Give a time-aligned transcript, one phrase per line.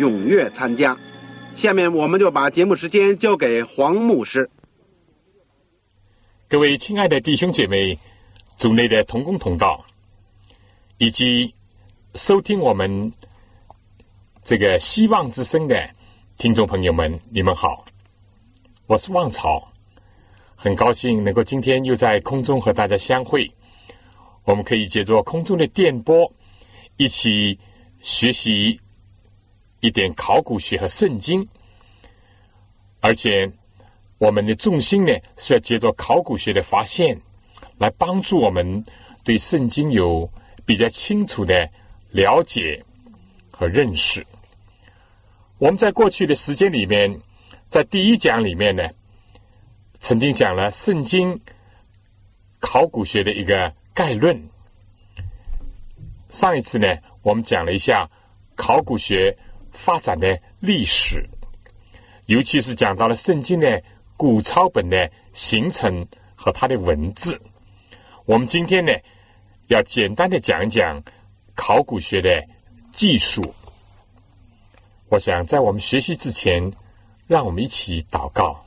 [0.00, 0.96] 踊跃参加。
[1.54, 4.48] 下面我们就把节目时间交给黄牧师。
[6.48, 7.98] 各位亲爱的弟兄姐妹、
[8.56, 9.84] 组内的同工同道，
[10.98, 11.54] 以及
[12.14, 13.12] 收听我们
[14.42, 15.88] 这个希望之声的
[16.36, 17.84] 听众朋友们，你们好，
[18.86, 19.70] 我是旺草。
[20.56, 23.50] 很高兴能够今天又在空中和大家相会，
[24.44, 26.30] 我们可以借助空中的电波，
[26.96, 27.58] 一起
[28.00, 28.78] 学习
[29.80, 31.46] 一点考古学和圣经，
[33.00, 33.50] 而且
[34.18, 37.20] 我们的重心呢是要借助考古学的发现，
[37.78, 38.84] 来帮助我们
[39.24, 40.30] 对圣经有
[40.64, 41.68] 比较清楚的
[42.10, 42.84] 了解
[43.50, 44.26] 和认识。
[45.58, 47.20] 我们在过去的时间里面，
[47.68, 48.88] 在第一讲里面呢。
[50.02, 51.38] 曾经讲了圣经
[52.58, 54.42] 考古学的一个概论。
[56.30, 56.88] 上一次呢，
[57.20, 58.10] 我们讲了一下
[58.54, 59.36] 考古学
[59.72, 61.28] 发展的历史，
[62.26, 63.82] 尤其是讲到了圣经的
[64.16, 67.40] 古抄本的形成和它的文字。
[68.24, 68.92] 我们今天呢，
[69.68, 71.02] 要简单的讲一讲
[71.54, 72.42] 考古学的
[72.92, 73.54] 技术。
[75.08, 76.72] 我想在我们学习之前，
[77.26, 78.64] 让我们一起祷告。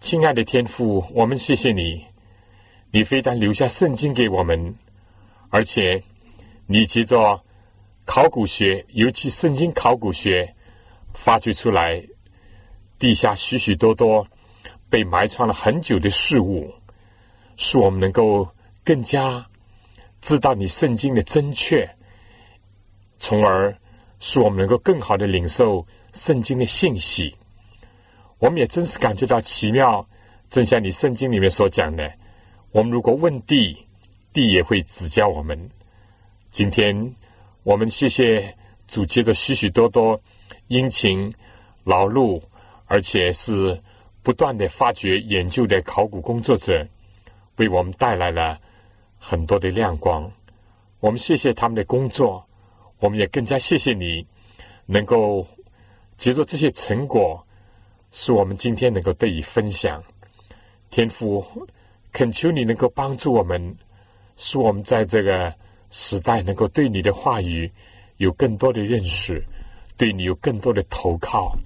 [0.00, 2.04] 亲爱的天父，我们谢谢你，
[2.90, 4.74] 你非但留下圣经给我们，
[5.50, 6.02] 而且
[6.66, 7.40] 你借着
[8.04, 10.54] 考古学，尤其圣经考古学，
[11.14, 12.02] 发掘出来
[12.98, 14.26] 地下许许多多
[14.90, 16.72] 被埋藏了很久的事物，
[17.56, 18.48] 使我们能够
[18.84, 19.46] 更加
[20.20, 21.88] 知道你圣经的正确，
[23.18, 23.74] 从而
[24.18, 27.34] 使我们能够更好的领受圣经的信息。
[28.38, 30.06] 我们也真是感觉到奇妙，
[30.50, 32.12] 正像你圣经里面所讲的，
[32.72, 33.86] 我们如果问地，
[34.32, 35.70] 地也会指教我们。
[36.50, 37.14] 今天
[37.64, 38.56] 我们谢谢
[38.88, 40.20] 主，接的许许多多
[40.66, 41.32] 殷勤
[41.84, 42.42] 劳碌，
[42.86, 43.80] 而且是
[44.22, 46.86] 不断的发掘研究的考古工作者，
[47.56, 48.58] 为我们带来了
[49.16, 50.30] 很多的亮光。
[50.98, 52.44] 我们谢谢他们的工作，
[52.98, 54.26] 我们也更加谢谢你，
[54.86, 55.46] 能够
[56.16, 57.44] 接着这些成果。
[58.14, 60.04] 使我们今天能够得以分享，
[60.90, 61.42] 天父，
[62.12, 63.74] 恳求你能够帮助我们，
[64.36, 65.54] 使我们在这个
[65.92, 67.70] 时代能够对你的话语
[68.16, 69.40] 有更多的认识，
[69.96, 71.56] 对你有更多的投靠，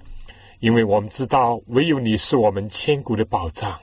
[0.59, 3.79] 因为我们知道，唯有你是我们千古的宝藏，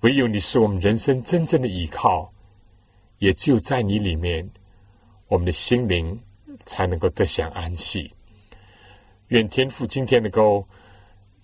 [0.00, 2.32] 唯有你是我们人生真正的依靠，
[3.18, 4.48] 也就在你里面，
[5.28, 6.18] 我们的心灵
[6.64, 8.10] 才能够得享安息。
[9.28, 10.66] 愿天父今天能够。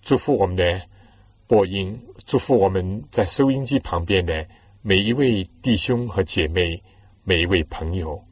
[0.03, 0.81] 祝福我们的
[1.45, 4.43] 播音，祝福我们在收音机旁边的
[4.81, 6.81] 每一位弟兄和姐妹，
[7.23, 8.23] 每一位朋友。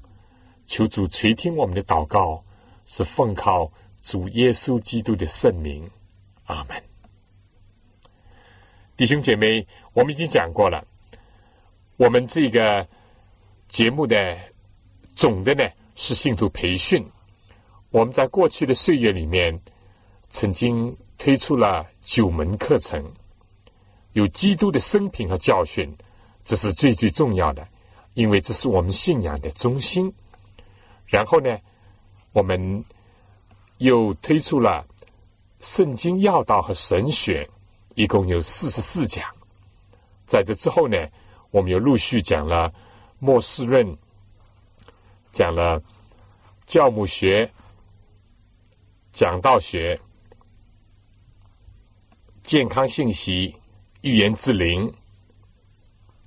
[0.65, 2.43] 求主垂听我们的祷告，
[2.85, 5.89] 是奉靠主耶稣基督的圣名。
[6.45, 6.83] 阿门。
[8.95, 10.85] 弟兄姐妹，我们已经讲过了，
[11.97, 12.87] 我们这个
[13.67, 14.37] 节目的
[15.15, 15.63] 总的呢
[15.95, 17.05] 是信徒培训。
[17.89, 19.59] 我们在过去的岁月里面
[20.29, 20.95] 曾经。
[21.19, 23.03] 推出了九门课程，
[24.13, 25.93] 有基督的生平和教训，
[26.45, 27.67] 这是最最重要的，
[28.13, 30.13] 因为这是我们信仰的中心。
[31.05, 31.57] 然后呢，
[32.33, 32.83] 我们
[33.79, 34.85] 又推出了
[35.59, 37.49] 圣经要道和神学，
[37.95, 39.25] 一共有四十四讲。
[40.25, 40.97] 在这之后呢，
[41.51, 42.73] 我们又陆续讲了
[43.19, 43.97] 末世论，
[45.31, 45.81] 讲了
[46.65, 47.51] 教母学、
[49.11, 49.99] 讲道学。
[52.41, 53.55] 健康信息、
[54.01, 54.91] 预言之灵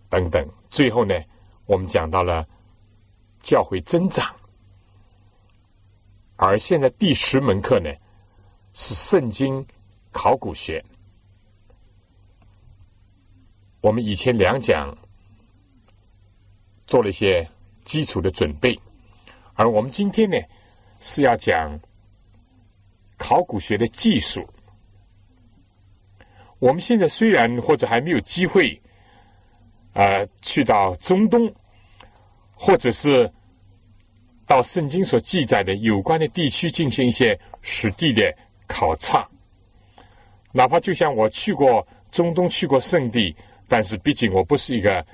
[0.08, 1.14] 等等，最后呢，
[1.66, 2.46] 我们讲到了
[3.40, 4.34] 教会增长，
[6.36, 7.90] 而现在第十门课呢，
[8.72, 9.64] 是圣经
[10.10, 10.84] 考古学。
[13.80, 14.96] 我们以前两讲
[16.86, 17.48] 做了一些
[17.84, 18.78] 基础的准备，
[19.54, 20.36] 而我们今天呢
[21.00, 21.78] 是要讲
[23.16, 24.44] 考古学的技术。
[26.58, 28.81] 我们现在虽然或者还没有机会，
[29.92, 31.52] 呃，去到中东，
[32.54, 33.30] 或者是
[34.46, 38.34] 到圣经所记载的有关的地区进行一些实地的
[38.66, 39.28] 考察，
[40.52, 43.34] 哪怕就像我去过中东，去过圣地。
[43.68, 45.06] 但是，毕竟我不是一个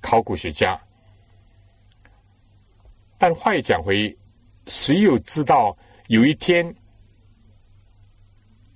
[0.00, 0.80] 考古学家。
[3.18, 4.16] 但话又讲回，
[4.66, 5.76] 谁又知道
[6.08, 6.74] 有一天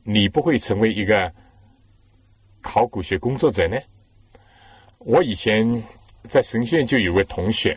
[0.03, 1.33] 你不会成为一个
[2.61, 3.79] 考古学工作者呢？
[5.01, 5.83] 我以前
[6.29, 7.77] 在神学院就有位同学，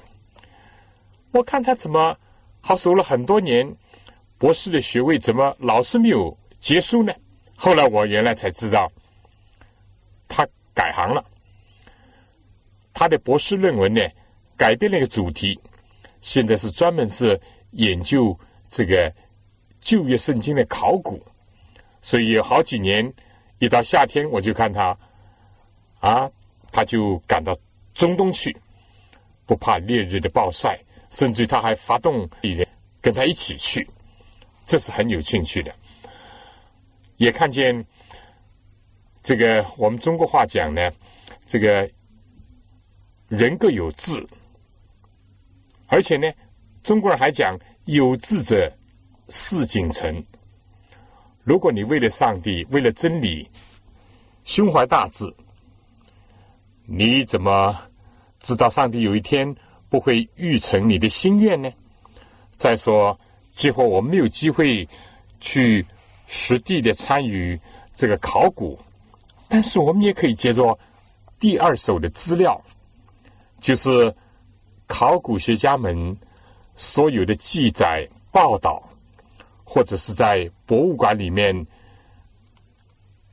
[1.31, 2.15] 我看他怎么
[2.59, 3.65] 好守了很多年
[4.37, 7.13] 博士的学位，怎么老是没有结束呢？
[7.55, 8.91] 后来我原来才知道，
[10.27, 11.23] 他改行了。
[12.93, 14.01] 他的博士论文呢，
[14.57, 15.57] 改变了一个主题，
[16.19, 17.39] 现在是专门是
[17.71, 18.37] 研究
[18.67, 19.11] 这个
[19.79, 21.25] 旧约圣经的考古，
[22.01, 23.11] 所以有好几年，
[23.59, 24.95] 一到夏天我就看他，
[25.99, 26.29] 啊，
[26.73, 27.57] 他就赶到
[27.93, 28.53] 中东去，
[29.45, 30.77] 不怕烈日的暴晒，
[31.09, 32.67] 甚至他还发动敌人
[32.99, 33.87] 跟他一起去，
[34.65, 35.73] 这是很有兴趣的。
[37.15, 37.85] 也看见
[39.21, 40.91] 这个我们中国话讲呢，
[41.45, 41.89] 这个。
[43.29, 44.23] 人各有志，
[45.87, 46.31] 而且呢，
[46.83, 48.71] 中国人还讲“有志者
[49.29, 50.23] 事竟成”。
[51.43, 53.49] 如果你为了上帝，为了真理，
[54.43, 55.25] 胸怀大志，
[56.85, 57.79] 你怎么
[58.39, 59.55] 知道上帝有一天
[59.89, 61.71] 不会预成你的心愿呢？
[62.55, 63.17] 再说，
[63.51, 64.87] 几乎我们没有机会
[65.39, 65.85] 去
[66.27, 67.59] 实地的参与
[67.95, 68.77] 这个考古，
[69.47, 70.77] 但是我们也可以借助
[71.39, 72.61] 第二手的资料。
[73.59, 74.13] 就是
[74.87, 76.17] 考古学家们
[76.75, 78.83] 所有的记载、报道，
[79.63, 81.65] 或者是在博物馆里面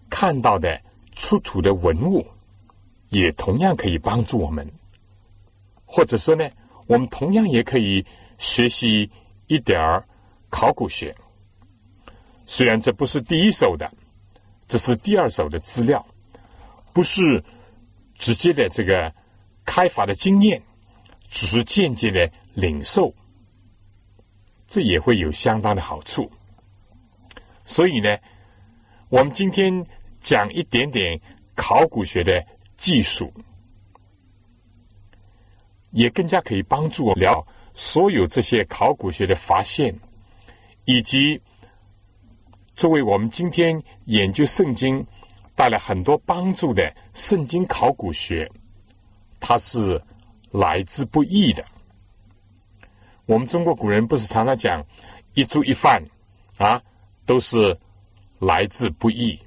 [0.09, 0.81] 看到的
[1.17, 2.25] 出土的文物，
[3.11, 4.67] 也同样可以帮助我们。
[5.85, 6.51] 或者说呢，
[6.87, 8.05] 我们同样也可以
[8.39, 9.09] 学习
[9.47, 10.05] 一点儿
[10.49, 11.15] 考古学。
[12.47, 13.89] 虽然这不是第一手的，
[14.67, 16.05] 这是第二手的资料，
[16.93, 17.45] 不是
[18.17, 19.13] 直接的这个。
[19.63, 20.61] 开发的经验
[21.29, 23.15] 只是间接的领受，
[24.67, 26.29] 这也会有相当的好处。
[27.63, 28.19] 所以呢，
[29.11, 29.87] 我们今天
[30.19, 31.21] 讲一点点
[31.55, 32.45] 考古学的
[32.81, 33.31] 技术，
[35.91, 39.95] 也更加可以帮助我聊所有这些考古学的发现，
[40.87, 41.39] 以及
[42.75, 45.07] 作为我们今天研究圣经
[45.55, 48.51] 带来很多帮助的圣经考古学。
[49.39, 50.03] 它是
[50.51, 51.63] 来之不易的。
[53.27, 54.83] 我们中国古人不是常常讲
[55.35, 56.03] “一粥一饭”
[56.57, 56.83] 啊，
[57.27, 57.79] 都是
[58.39, 59.39] 来之不易。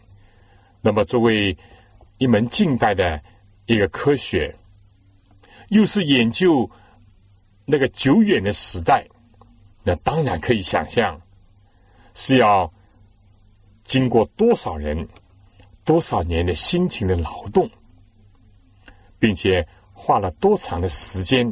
[0.81, 1.57] 那么，作为
[2.17, 3.21] 一门近代的
[3.65, 4.55] 一个科学，
[5.69, 6.69] 又是研究
[7.65, 9.07] 那个久远的时代，
[9.83, 11.19] 那当然可以想象
[12.13, 12.71] 是要
[13.83, 15.07] 经过多少人、
[15.83, 17.69] 多少年的辛勤的劳动，
[19.19, 19.67] 并且。
[19.95, 21.49] 花了多长的时间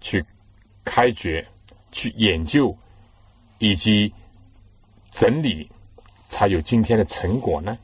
[0.00, 0.24] 去
[0.82, 1.46] 开掘、
[1.92, 2.74] 去研究
[3.58, 4.10] 以及
[5.10, 5.70] 整理，
[6.28, 7.76] 才有今天的成果呢？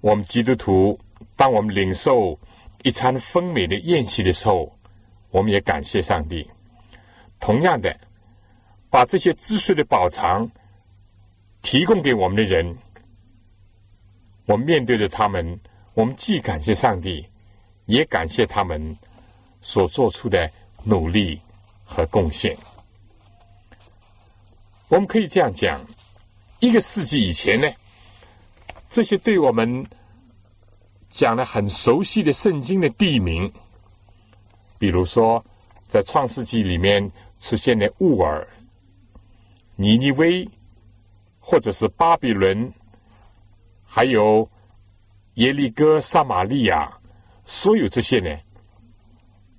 [0.00, 0.98] 我们基督徒，
[1.36, 2.38] 当我们领受
[2.82, 4.74] 一餐丰美的宴席的时候，
[5.30, 6.48] 我们也感谢上帝。
[7.38, 7.94] 同样的，
[8.88, 10.50] 把这些知识的宝藏
[11.62, 12.76] 提供给我们的人，
[14.46, 15.60] 我们面对着他们。
[15.92, 17.26] 我们既感谢上帝，
[17.86, 18.96] 也感谢他们
[19.60, 20.50] 所做出的
[20.84, 21.38] 努力
[21.84, 22.56] 和贡献。
[24.88, 25.84] 我们可以这样讲：
[26.60, 27.68] 一个世纪以前呢，
[28.90, 29.86] 这些对我们
[31.08, 33.50] 讲的很熟悉的圣经的地名，
[34.78, 35.42] 比如说
[35.86, 38.46] 在创世纪里面出现的乌尔、
[39.76, 40.46] 尼尼微，
[41.38, 42.70] 或者是巴比伦，
[43.84, 44.46] 还有。
[45.34, 46.92] 耶利哥、撒玛利亚，
[47.46, 48.36] 所有这些呢，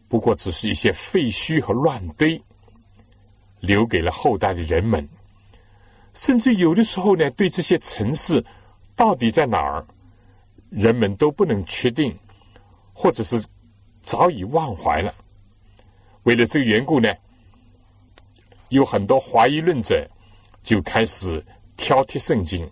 [0.08, 2.40] 不过只是一些废墟和乱堆，
[3.62, 5.08] 留给了后代的人们。
[6.14, 8.46] 甚至有的时候呢，对这些城市
[9.02, 9.84] 到底在哪儿，
[10.70, 12.16] 人们都不能确定，
[12.94, 13.44] 或者是
[14.04, 15.12] 早已忘怀了。
[16.22, 17.12] 为了这个缘故呢，
[18.70, 20.08] 有很多怀疑论者
[20.62, 21.44] 就开始
[21.78, 22.72] 挑剔圣经，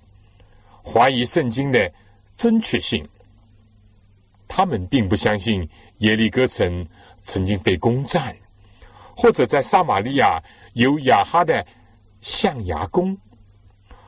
[0.83, 1.91] 怀疑圣经的
[2.35, 3.03] 正确性。
[4.47, 5.67] 他们并不相信
[5.97, 6.85] 耶利哥城
[7.23, 8.37] 曾经被攻占，
[9.17, 10.39] 或者在撒玛利亚
[10.75, 11.65] 有亚哈的
[12.21, 13.17] 象牙宫，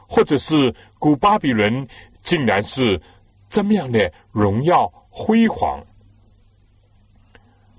[0.07, 1.87] 或者是古巴比伦
[2.21, 3.01] 竟然是
[3.49, 5.85] 这么样的荣耀辉煌。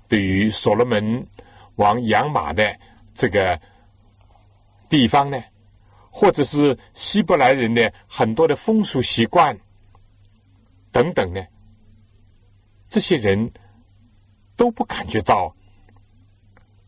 [0.07, 1.27] 对于所罗门
[1.75, 2.77] 王养马的
[3.13, 3.59] 这个
[4.87, 5.41] 地方呢，
[6.11, 9.57] 或者是希伯来人的很多的风俗习惯
[10.91, 11.43] 等等呢？
[12.85, 13.51] 这些人
[14.55, 15.55] 都不感觉到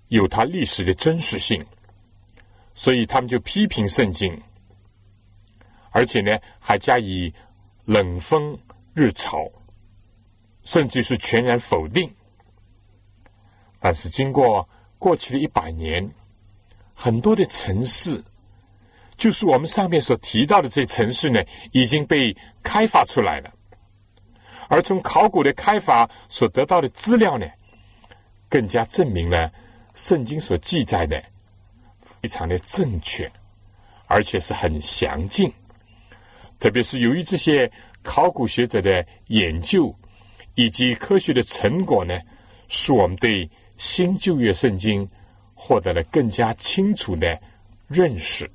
[0.09, 1.65] 有他历史的真实性，
[2.75, 4.39] 所以他们就批评圣经，
[5.89, 7.33] 而且呢还加以
[7.85, 8.57] 冷风
[8.93, 9.51] 日潮，
[10.63, 12.13] 甚至是全然否定。
[13.79, 16.09] 但是经过过去的一百年，
[16.93, 18.23] 很多的城市，
[19.15, 23.53] 就是我们上面所提到的这些城市呢，已经被开发出来了。
[24.67, 27.45] 而从考古的开发所得到的资料呢，
[28.49, 29.51] 更加证明了
[29.93, 31.23] 圣经所记载的
[32.21, 33.31] 非常的正确，
[34.07, 35.53] 而且是很详尽。
[36.65, 39.95] 特别是由于这些考古学者的研究
[40.55, 42.19] 以及科学的成果呢，
[42.67, 45.07] 使我们对新旧约圣经
[45.53, 47.39] 获得了更加清楚的
[47.87, 48.49] 认识，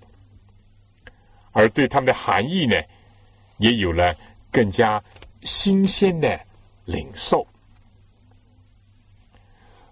[1.52, 2.75] 而对他们的含义呢，
[3.59, 4.12] 也有了
[4.50, 5.00] 更加。
[5.43, 6.38] 新鲜的
[6.87, 7.47] 领受，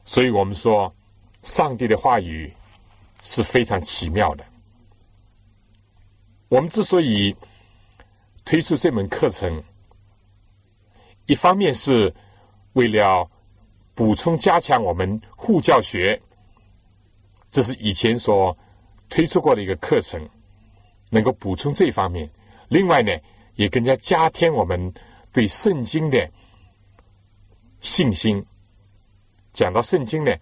[0.05, 0.93] 所以我们说，
[1.43, 2.53] 上帝的话语
[3.23, 4.45] 是非常奇妙的。
[6.49, 7.35] 我们之所以
[8.49, 9.63] 推出这门课程，
[11.27, 12.15] 一方面是
[12.73, 13.31] 为了
[13.95, 16.19] 补充加强我们护教学，
[17.51, 18.57] 这是以前所
[19.11, 20.27] 推出过的一个课程，
[21.11, 22.27] 能够补充这方面；
[22.69, 23.13] 另外呢，
[23.57, 24.95] 也更加加添我们。
[25.31, 26.29] 对圣经的
[27.81, 28.43] 信心，
[29.53, 30.35] 讲到圣经呢，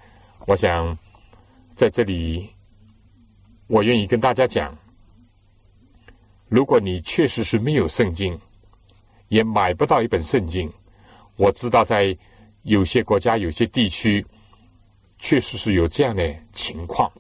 [0.47, 0.97] 我想
[1.75, 2.49] 在这里，
[3.67, 4.79] 我愿意跟大家讲：
[6.49, 8.39] 如果你确实是没有圣经，
[9.29, 10.73] 也买不到一本圣经，
[11.37, 12.17] 我知道在
[12.63, 14.25] 有些国家、有些地区，
[15.19, 17.11] 确实是有这样的情况。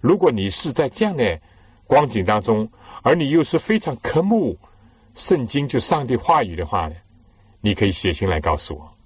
[0.00, 1.40] 如果你是在这样的
[1.86, 2.68] 光景当中，
[3.02, 4.58] 而你又是非常渴慕。
[5.14, 6.96] 圣经就上帝话语的话呢，
[7.60, 8.96] 你可以写信来告诉我，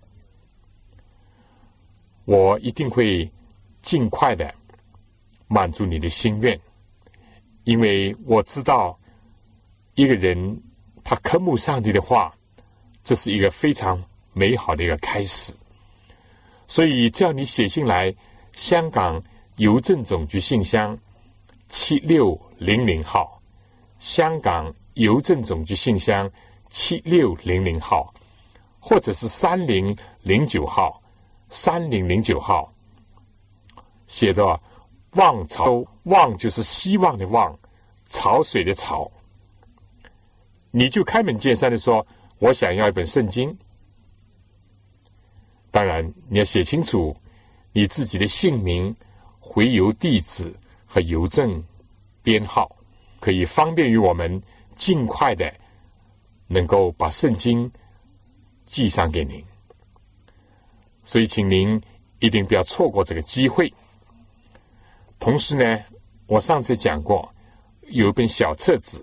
[2.25, 3.28] 我一定会
[3.83, 4.55] 尽快的
[5.49, 6.57] 满足你的心愿，
[7.64, 8.97] 因为我知道
[9.97, 10.62] 一个人
[11.03, 12.33] 他渴慕上帝的话，
[13.03, 15.53] 这是一个非常美好的一个开始，
[16.69, 18.15] 所以叫你写信来，
[18.53, 19.21] 香港
[19.57, 20.97] 邮政总局信箱
[21.69, 23.43] 七六零零号，
[23.99, 24.73] 香港。
[24.97, 26.26] 邮政总局信箱
[26.71, 28.15] 七六零零号，
[28.81, 31.03] 或者是三零零九号，
[31.50, 32.73] 三零零九号，
[34.07, 34.59] 写的
[35.21, 37.55] “望潮”，望就是希望的望，
[38.07, 39.07] 潮水的潮。
[40.70, 42.06] 你就开门见山的说
[42.38, 43.56] ：“我想要一本圣经。”
[45.70, 47.16] 当然，你要写清楚
[47.73, 48.94] 你自己的姓名、
[49.38, 50.52] 回邮地址
[50.85, 51.62] 和邮政
[52.23, 52.76] 编号，
[53.20, 54.42] 可以方便于我们。
[54.76, 55.50] 尽快的
[56.49, 57.73] 能够把圣经
[58.66, 59.42] 寄上给您，
[61.02, 61.80] 所以请您
[62.18, 63.73] 一定不要错过这个机会。
[65.18, 65.82] 同时呢，
[66.26, 67.35] 我上次讲过，
[67.88, 69.02] 有一本小册子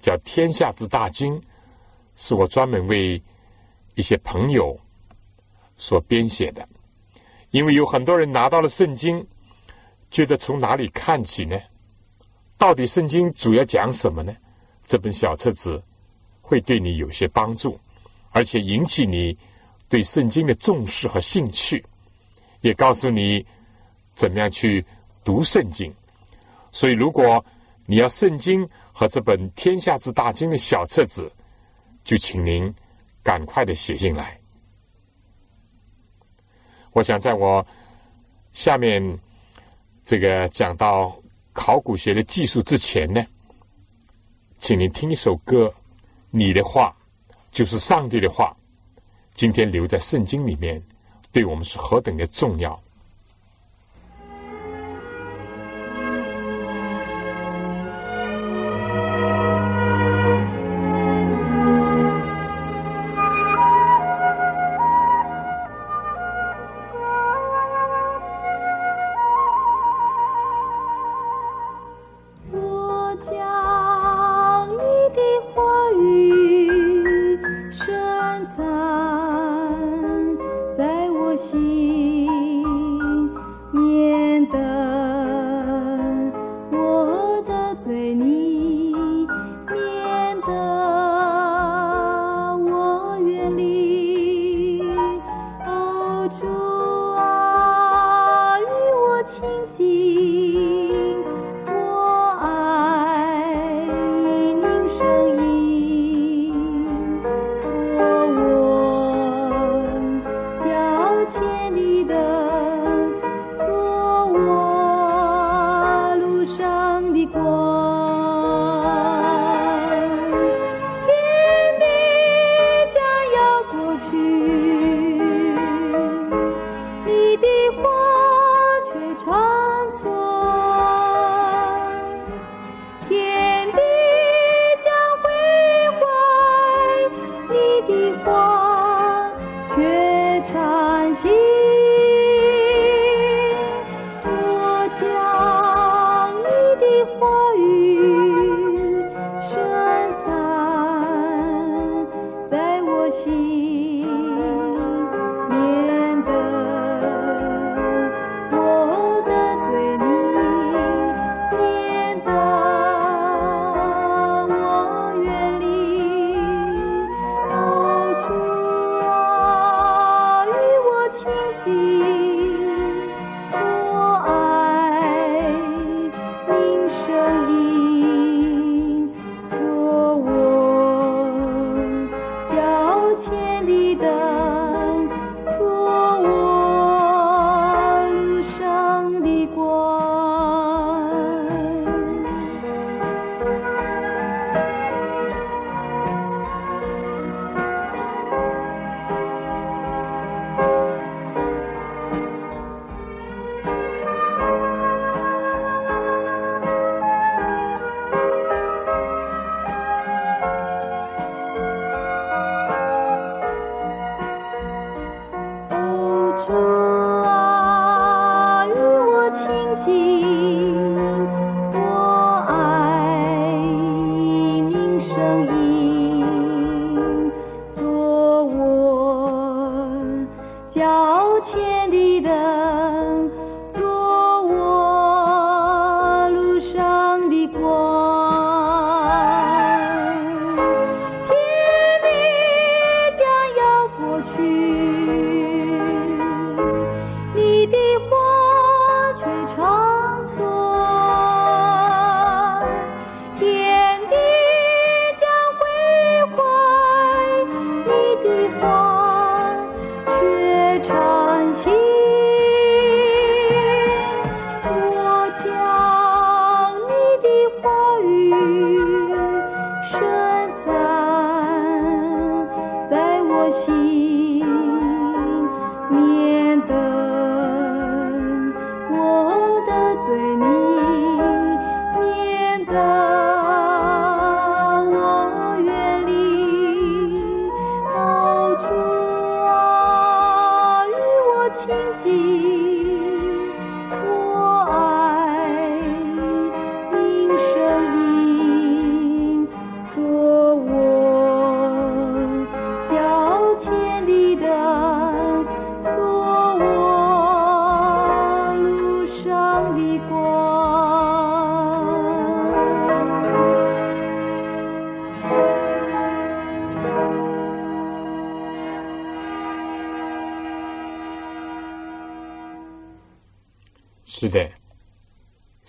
[0.00, 1.38] 叫《天下之大经》，
[2.16, 3.22] 是我专门为
[3.94, 4.78] 一些朋友
[5.76, 6.66] 所编写的。
[7.50, 9.26] 因为有很多人拿到了圣经，
[10.10, 11.58] 觉得从哪里看起呢？
[12.56, 14.34] 到底圣经主要讲什么呢？
[14.86, 15.82] 这本小册子
[16.40, 17.78] 会对你有些帮助，
[18.30, 19.36] 而且引起你
[19.88, 21.84] 对圣经的重视和兴趣，
[22.60, 23.44] 也告诉你
[24.14, 24.84] 怎么样去
[25.24, 25.92] 读圣经。
[26.70, 27.44] 所以，如果
[27.86, 28.68] 你要圣经
[29.00, 31.32] 和这本《天下之大经》的小册子，
[32.04, 32.70] 就请您
[33.22, 34.38] 赶快的写进来。
[36.92, 37.66] 我想在我
[38.52, 39.18] 下面
[40.04, 41.18] 这个讲到
[41.54, 43.24] 考古学的技术之前呢。
[44.58, 45.74] 请您听一首歌，
[46.28, 46.94] 你的话
[47.50, 48.54] 就是上帝的话，
[49.32, 50.78] 今天留在圣经里面，
[51.32, 52.78] 对我们是何等的重要。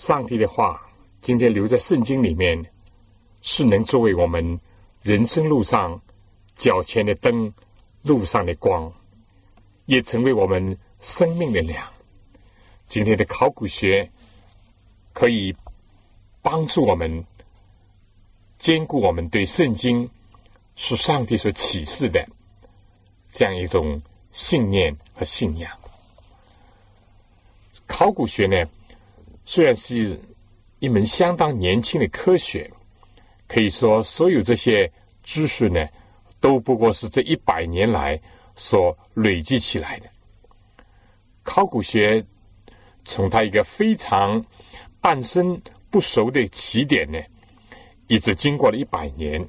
[0.01, 0.81] 上帝的话
[1.21, 2.59] 今天留在圣经里面，
[3.43, 4.59] 是能作为我们
[5.03, 6.01] 人生路上
[6.55, 7.53] 脚前的灯，
[8.01, 8.91] 路上的光，
[9.85, 11.87] 也成为我们生命的粮。
[12.87, 14.09] 今天的考古学
[15.13, 15.55] 可以
[16.41, 17.23] 帮助我们
[18.57, 20.09] 兼顾我们对圣经
[20.75, 22.27] 是上帝所启示的
[23.29, 25.71] 这样一种信念和信仰。
[27.85, 28.67] 考古学呢，
[29.45, 30.19] 虽然是
[30.79, 32.69] 一门相当年轻的科学，
[33.47, 34.91] 可以说所有这些
[35.23, 35.87] 知识呢，
[36.39, 38.19] 都不过是这一百年来
[38.55, 40.05] 所累积起来的。
[41.43, 42.23] 考古学
[43.03, 44.43] 从它一个非常
[44.99, 47.19] 半生不熟的起点呢，
[48.07, 49.45] 一直经过了一百年，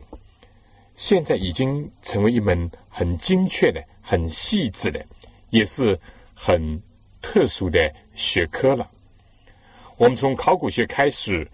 [0.94, 5.04] 现在已经成为一门很精确的、很细致的，
[5.50, 5.98] 也是
[6.34, 6.80] 很
[7.20, 7.92] 特殊的。
[8.14, 8.90] 学科了。
[10.02, 11.48] 我们从考古学开始，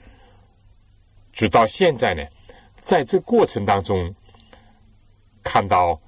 [1.35, 2.25] 直到现在呢，
[2.81, 4.15] 在这过程当中，
[5.43, 6.01] 看到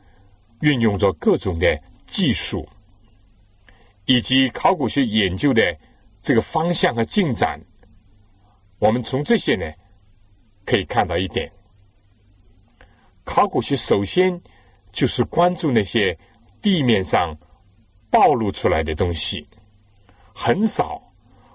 [0.62, 2.66] 运用着各种的技术，
[4.06, 5.76] 以及考古学研究的
[6.22, 7.60] 这个方向和进展。
[8.78, 9.70] 我们从这些呢，
[10.64, 11.52] 可以看到一点：
[13.22, 14.40] 考古学首先
[14.92, 16.18] 就是关注那些
[16.62, 17.36] 地面上
[18.08, 19.46] 暴露出来的东西。
[20.34, 21.09] 很少，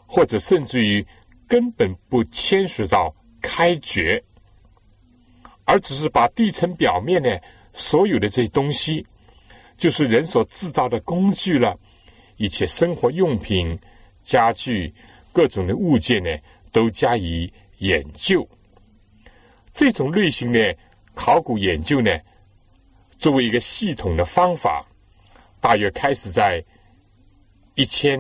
[0.06, 1.06] 或者甚至于
[1.48, 4.24] 根本不牵涉到开掘，
[5.64, 7.30] 而只是把地层表面呢
[7.74, 9.06] 所有的这些东西，
[9.78, 11.78] 就是人所制造的工具了，
[12.38, 13.78] 一切生活用品、
[14.24, 14.94] 家具、
[15.34, 16.30] 各种的物件呢，
[16.72, 18.48] 都加以研究。
[19.74, 20.76] 这种类型的
[21.14, 22.18] 考古研究呢，
[23.20, 24.86] 作为一个系统的方法，
[25.60, 26.64] 大约开始在
[27.76, 28.20] 一千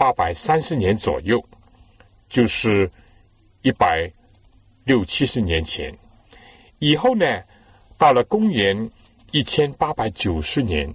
[0.00, 1.38] 八百三十年左右，
[2.26, 2.90] 就是
[3.60, 4.10] 一百
[4.84, 5.94] 六七十年前。
[6.78, 7.42] 以后呢，
[7.98, 8.90] 到了公元
[9.30, 10.90] 一千八百九十年，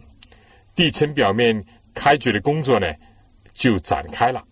[0.73, 1.63] 地层表面
[1.93, 2.91] 开掘的工作呢
[3.53, 4.43] 就展开了。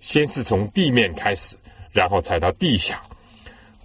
[0.00, 1.56] 先是从地面开始，
[1.90, 3.02] 然后才到地下。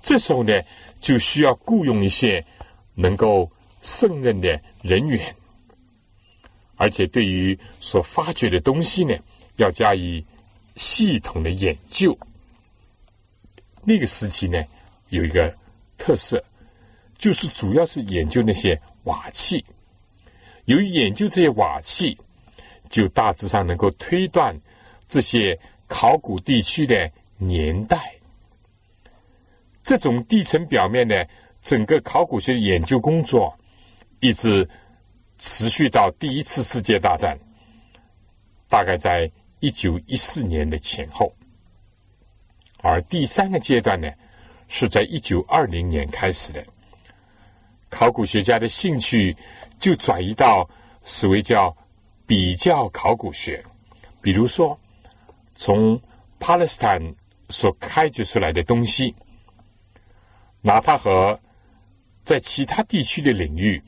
[0.02, 0.52] 这时候呢，
[1.00, 2.46] 就需要雇佣一些
[2.94, 4.50] 能够胜任的
[4.82, 5.34] 人员，
[6.76, 9.16] 而且对于所发掘的东西呢，
[9.58, 10.26] 要加以
[10.76, 12.18] 系统的研究。
[13.84, 14.64] 那个时期呢，
[15.10, 15.54] 有一个
[15.98, 16.44] 特色，
[17.18, 19.64] 就是主要是研究那些瓦器。
[20.66, 22.18] 由于研究这些瓦器，
[22.90, 24.58] 就大致上能够推断
[25.08, 28.14] 这些考古地区的年代。
[29.84, 31.28] 这种地层表面的
[31.60, 33.54] 整个考古学研究工作，
[34.22, 34.68] 一直
[35.38, 37.38] 持续到第一次世界大战，
[38.70, 39.30] 大概在
[39.64, 41.34] 一九一四年的前后。
[42.82, 44.12] 而第三个阶段呢，
[44.68, 46.62] 是在一九二零年开始的。
[47.90, 49.34] 考古学家的兴趣
[49.80, 50.70] 就转移到
[51.02, 51.74] 所谓叫
[52.28, 53.64] 比较考古学，
[54.22, 54.78] 比如说
[55.56, 55.98] 从
[56.38, 57.02] 巴勒斯坦
[57.48, 59.16] 所开掘出来的东西。
[60.66, 61.40] 拿它和
[62.26, 63.82] 在其他地区的领域，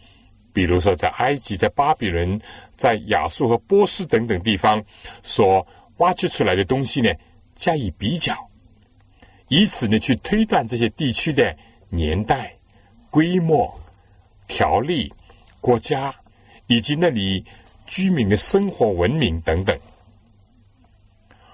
[0.55, 2.39] 比如说在埃及、在巴比伦、
[2.77, 4.81] 在亚述和波斯等等地方
[5.21, 7.13] 所挖掘出来的东西呢，
[7.55, 8.33] 加以比较，
[9.49, 11.53] 以此呢去推断这些地区的
[11.89, 12.55] 年代、
[13.09, 13.69] 规模、
[14.47, 15.13] 条例、
[15.59, 16.15] 国家
[16.67, 17.43] 以及那里
[17.85, 19.77] 居民的生活文明等等。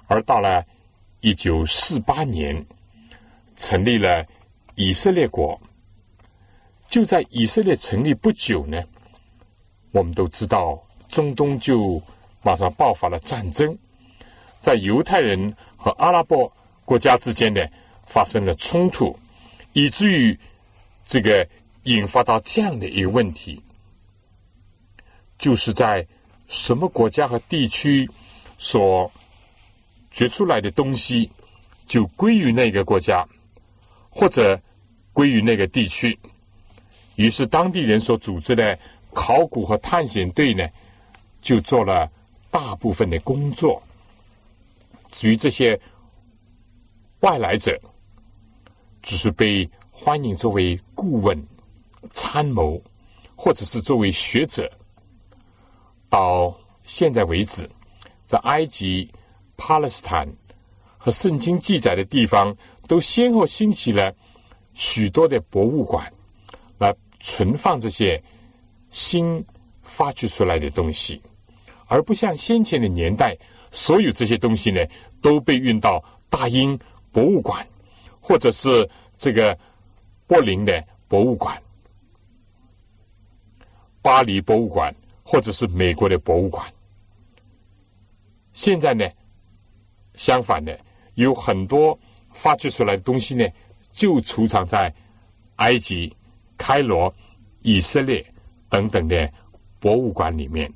[0.06, 0.64] 而到了
[1.22, 2.64] 一九四八年，
[3.56, 4.24] 成立了。
[4.76, 5.60] 以色列国
[6.92, 8.84] 就在以色列成立不久呢，
[9.92, 10.78] 我们都知道
[11.08, 12.04] 中东就
[12.44, 13.76] 马上爆发了战争，
[14.60, 16.52] 在犹太人和阿拉伯
[16.84, 17.66] 国家之间呢
[18.06, 19.18] 发生了冲突，
[19.72, 20.38] 以至于
[21.06, 21.48] 这个
[21.84, 23.64] 引发到这样的一个问题，
[25.38, 26.06] 就是在
[26.48, 28.06] 什么国家和地区
[28.58, 29.10] 所
[30.12, 31.32] 掘出来的东西
[31.86, 33.26] 就归于那个国家，
[34.10, 34.62] 或者。
[35.14, 36.18] 归于那个地区，
[37.16, 38.78] 于是当地人所组织的
[39.14, 40.68] 考古和探险队呢，
[41.42, 42.10] 就做了
[42.50, 43.82] 大部分的工作。
[45.10, 45.80] 至于这些
[47.20, 47.80] 外来者，
[49.02, 51.38] 只是被欢迎作为顾问、
[52.12, 52.82] 参谋，
[53.36, 54.72] 或者是作为学者。
[56.10, 57.70] 到现在为止，
[58.26, 59.10] 在埃及、
[59.56, 60.28] 巴勒斯坦
[60.98, 62.56] 和圣经记载的地方，
[62.88, 64.14] 都先后兴起了。
[64.74, 66.10] 许多的博物馆
[67.22, 68.22] 存放这些
[68.90, 69.44] 新
[69.82, 71.22] 发掘出来的东西，
[71.88, 73.38] 而不像先前的年代，
[73.72, 74.86] 所有这些东西呢
[75.22, 76.78] 都被运到大英
[77.12, 77.66] 博物馆，
[78.20, 79.58] 或者是这个
[80.28, 81.62] 柏林的博物馆、
[84.02, 86.66] 巴黎博物馆，或者是美国的博物馆。
[88.52, 89.08] 现在呢，
[90.16, 90.78] 相反的，
[91.14, 91.98] 有很多
[92.32, 93.48] 发掘出来的东西呢。
[93.94, 94.90] 就储藏在
[95.58, 96.16] 埃及、
[96.62, 97.12] 开罗、
[97.64, 98.24] 以色列
[98.70, 99.28] 等等的
[99.80, 100.72] 博物馆里面。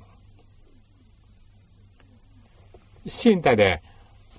[3.05, 3.79] 现代的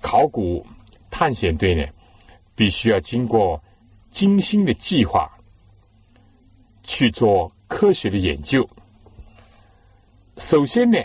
[0.01, 0.67] 考古
[1.09, 1.87] 探险队呢，
[2.53, 3.63] 必须要经过
[4.09, 5.31] 精心的计划
[6.83, 8.69] 去做科学的研究。
[10.35, 10.99] 首先呢，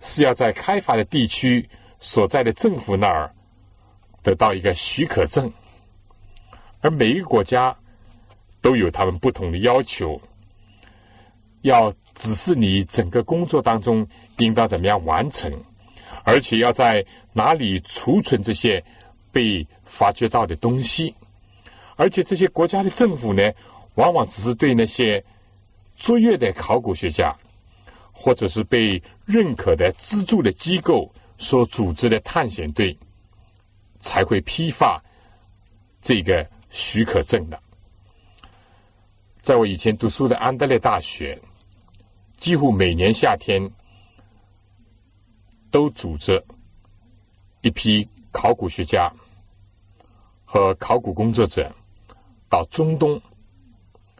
[0.00, 1.68] 是要在开发的地区
[2.00, 3.32] 所在的政府那儿
[4.24, 5.50] 得到一个许可证。
[6.80, 7.74] 而每一个国家
[8.66, 10.20] 都有他们不同的要求，
[11.60, 14.04] 要指示你整个工作当中
[14.38, 15.48] 应当怎么样完成，
[16.24, 18.82] 而且要在哪里储存这些
[19.30, 21.14] 被发掘到的东西，
[21.94, 23.52] 而且这些国家的政府呢，
[23.94, 25.24] 往往只是对那些
[25.94, 27.32] 卓越的考古学家，
[28.10, 32.98] 或者是被认可的资助的机构所组织的探险队，
[34.00, 35.00] 才会批发
[36.02, 36.44] 这个。
[36.68, 37.58] 许可证的，
[39.46, 41.40] 在我以前读书的安德烈大学，
[42.36, 43.62] 几乎每年夏天
[45.70, 46.44] 都组织
[47.60, 49.08] 一批考古学家
[50.44, 51.72] 和考古工作者
[52.48, 53.22] 到中东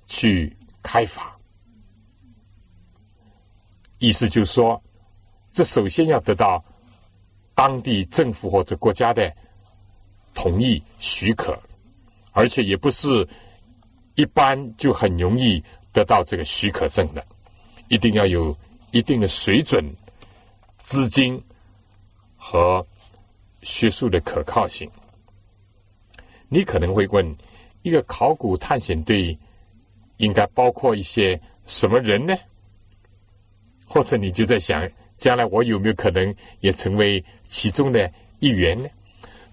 [0.07, 1.37] 去开发。
[3.99, 4.81] 意思就是说，
[5.51, 6.65] 这首先要得到
[7.53, 9.37] 当地政府或者国家的
[10.35, 11.61] 同意许可，
[12.31, 13.29] 而且也不是
[14.17, 17.25] 一般就很容易得到这个许可证的，
[17.89, 18.55] 一定要有
[18.91, 19.85] 一定的水准、
[20.79, 21.41] 资金
[22.37, 22.85] 和
[23.63, 24.91] 学术的可靠性。
[26.49, 27.37] 你可能会问：
[27.83, 29.37] 一个考古探险队
[30.17, 32.35] 应该包括一些什么人呢？
[33.85, 38.89] 或者你就在想，将来我有没有可能也成为其中的一员呢？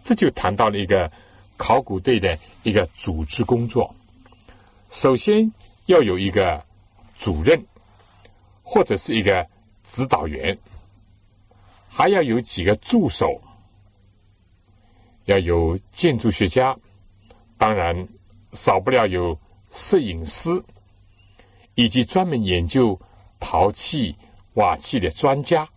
[0.02, 1.12] 这就谈到了一个
[1.58, 3.94] 考古队的一个组织工作。
[4.94, 5.52] 首先
[5.88, 6.64] 要有一个
[7.18, 7.60] 主任，
[8.62, 9.46] 或者是一个
[9.82, 10.56] 指导员，
[11.90, 13.42] 还要有几个助手，
[15.26, 16.78] 要有建筑学家，
[17.58, 18.08] 当然
[18.52, 19.36] 少不了有
[19.72, 20.64] 摄影师，
[21.74, 22.98] 以及专门研究
[23.40, 24.16] 陶器。
[24.54, 25.68] 瓦器的专家，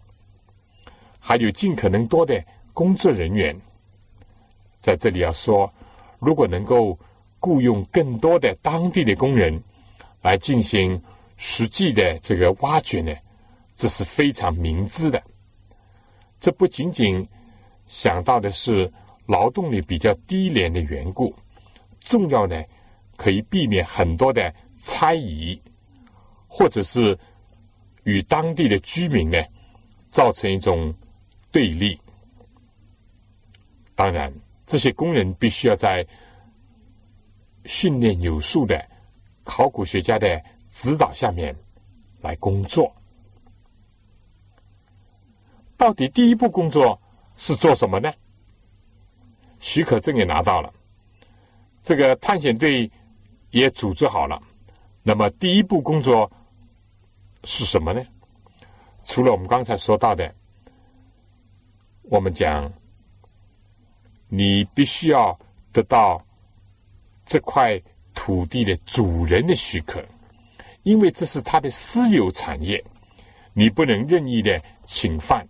[1.19, 3.59] 还有尽可能多的工作人员，
[4.79, 5.73] 在这里要说，
[6.19, 6.99] 如果能够
[7.47, 9.63] 雇佣更多的当地的工人
[10.21, 11.01] 来进行
[11.37, 13.15] 实际的这个挖掘呢，
[13.77, 15.23] 这是非常明智的。
[16.41, 17.25] 这不仅仅
[17.87, 18.93] 想到的是
[19.27, 21.33] 劳动力比较低廉的缘故，
[22.01, 22.61] 重要呢
[23.17, 25.57] 可以避免很多的猜疑，
[26.49, 27.17] 或者是。
[28.07, 29.43] 与当地的居民呢，
[30.07, 30.95] 造成一种
[31.51, 32.01] 对立。
[33.97, 34.33] 当然，
[34.65, 36.07] 这些工人必须要在
[37.67, 38.83] 训练有素的
[39.45, 41.55] 考古学家的指导下面
[42.21, 42.91] 来工作。
[45.77, 47.01] 到底第一步工作
[47.37, 48.13] 是做什么呢？
[49.59, 50.73] 许可证也拿到了，
[51.83, 52.91] 这个探险队
[53.51, 54.41] 也组织好了。
[55.03, 56.31] 那么，第一步工作。
[57.49, 58.05] 是什么呢？
[59.05, 60.35] 除了我们刚才说到的，
[62.03, 62.73] 我们讲，
[64.27, 65.39] 你必须要
[65.71, 66.26] 得到
[67.27, 67.79] 这块
[68.15, 70.03] 土地的主人的许可，
[70.85, 72.83] 因为这是他的私有产业，
[73.53, 75.47] 你不能任意的侵犯。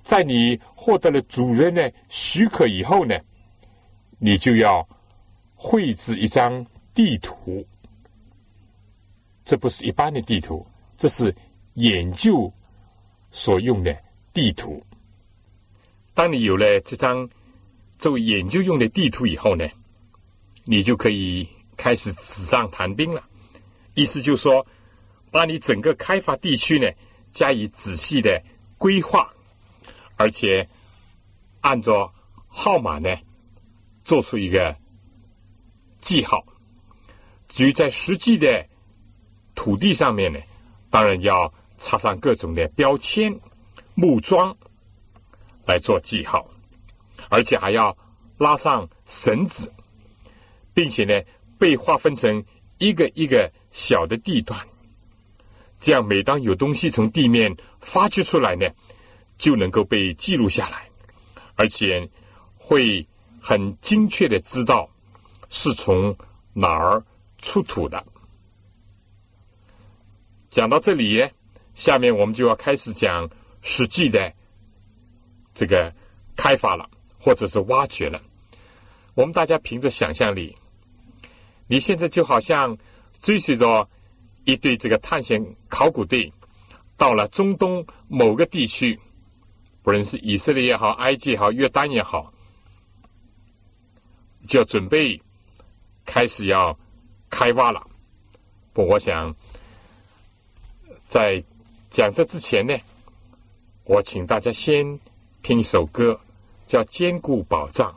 [0.00, 3.18] 在你获得了主人的许可以后呢，
[4.18, 4.88] 你就要
[5.54, 7.66] 绘制一张地图，
[9.44, 10.66] 这不是一般的地图。
[10.96, 11.34] 这是
[11.74, 12.52] 研究
[13.32, 13.96] 所用的
[14.32, 14.80] 地图。
[16.14, 17.28] 当你有了这张
[17.98, 19.68] 作为研究用的地图以后呢，
[20.64, 23.22] 你就可以开始纸上谈兵了。
[23.94, 24.66] 意思就是说，
[25.30, 26.90] 把你整个开发地区呢
[27.30, 28.42] 加以仔细的
[28.78, 29.28] 规划，
[30.16, 30.68] 而且
[31.60, 32.12] 按照
[32.46, 33.16] 号码呢
[34.04, 34.76] 做出一个
[35.98, 36.44] 记号。
[37.48, 38.66] 至于在实际的
[39.54, 40.38] 土地上面呢。
[40.92, 43.34] 当然要插上各种的标签、
[43.94, 44.54] 木桩
[45.64, 46.46] 来做记号，
[47.30, 47.96] 而且还要
[48.36, 49.72] 拉上绳子，
[50.74, 51.22] 并且呢
[51.58, 52.44] 被划分成
[52.78, 54.58] 一个一个小的地段。
[55.78, 58.68] 这样，每当有东西从地面发掘出来呢，
[59.36, 60.88] 就能够被记录下来，
[61.56, 62.08] 而且
[62.56, 63.04] 会
[63.40, 64.88] 很精确的知道
[65.50, 66.16] 是从
[66.52, 67.02] 哪儿
[67.38, 68.04] 出土的。
[70.50, 71.28] 讲到这里，
[71.74, 73.28] 下面我们就要开始讲
[73.60, 74.32] 实际的
[75.52, 75.92] 这个
[76.36, 78.22] 开发了，或者是挖掘了。
[79.14, 80.56] 我们大家凭着想象力，
[81.66, 82.76] 你现在就好像
[83.20, 83.88] 追随着
[84.44, 86.32] 一队这个探险考古队，
[86.96, 88.98] 到了中东某个地区，
[89.82, 92.32] 不论是以色列也好、埃及也好、约旦也好，
[94.44, 95.20] 就准备
[96.04, 96.78] 开始要
[97.30, 97.86] 开挖了。
[98.72, 99.34] 不，我想。
[101.08, 101.44] 在
[101.90, 102.74] 讲这之前呢，
[103.84, 104.98] 我请大家先
[105.42, 106.18] 听一首歌，
[106.66, 107.92] 叫《坚固保障》。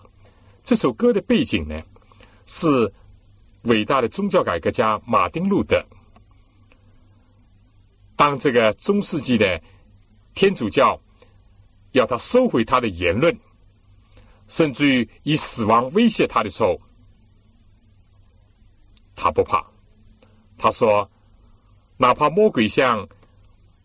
[0.66, 1.82] 这首歌的背景呢，
[2.46, 2.68] 是
[3.66, 5.84] 伟大的宗教改革家马丁路德。
[8.16, 9.62] 当这个中世纪的
[10.34, 11.00] 天主教
[11.92, 13.38] 要他收回他的言论，
[14.48, 16.80] 甚至于以死亡威胁他的时候，
[19.16, 19.66] 他不怕。
[20.58, 21.10] 他说。
[21.98, 23.08] 哪怕魔鬼像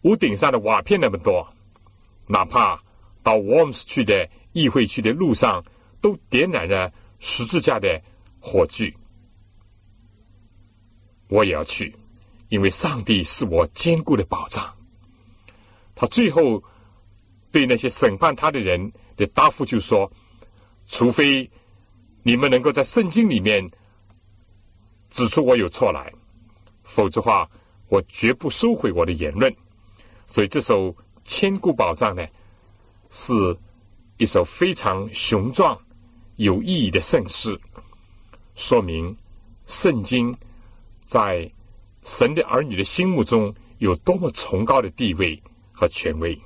[0.03, 1.47] 屋顶上的瓦片那么多，
[2.27, 2.83] 哪怕
[3.23, 5.65] 到 Worms 去的议会去的路上
[6.01, 8.03] 都点燃了十字架的
[8.41, 8.93] 火炬，
[11.31, 11.95] 我也要去，
[12.49, 14.71] 因为上帝是我坚固的保障。
[15.95, 16.63] 他最后
[17.51, 20.11] 对那些审判他的人的答复就说：
[20.87, 21.49] 除非
[22.23, 23.67] 你们能够在圣经里面
[25.09, 26.13] 指出我有错来，
[26.83, 27.49] 否则话，
[27.89, 29.55] 我绝不收回我的言论。
[30.27, 32.27] 所以这首千古宝藏呢，
[33.09, 33.33] 是
[34.19, 35.79] 一首非常雄壮、
[36.37, 37.59] 有意义的圣诗，
[38.55, 39.17] 说明
[39.67, 40.37] 圣经
[41.11, 41.51] 在
[42.05, 45.43] 神的儿女的心目中有多么崇高的地位
[45.73, 46.41] 和权威。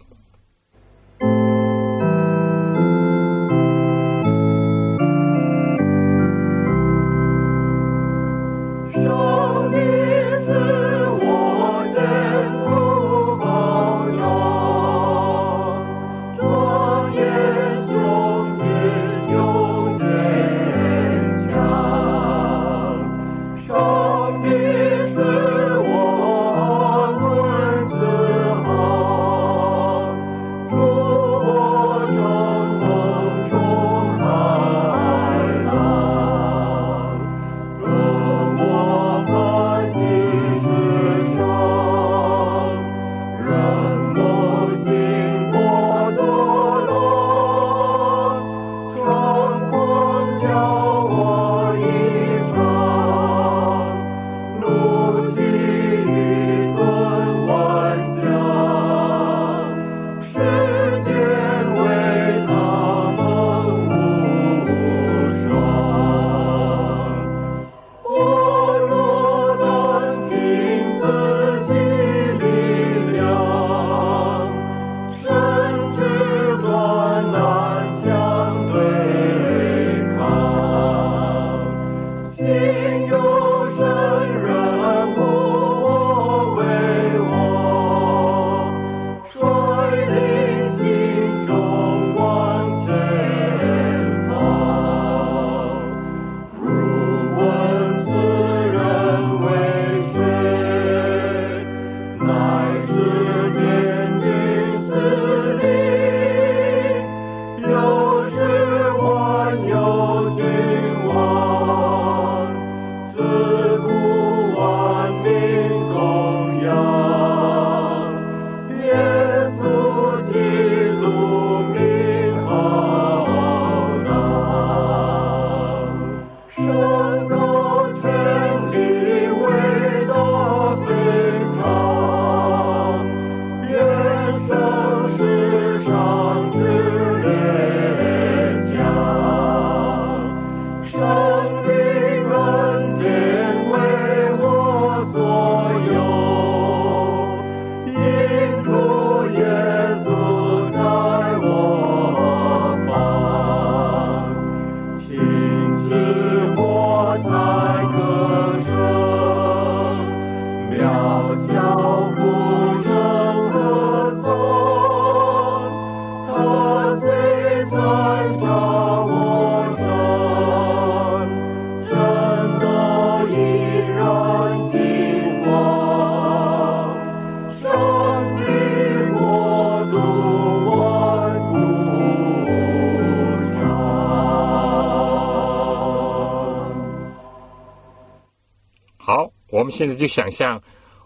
[189.65, 190.63] 我们现在就想象，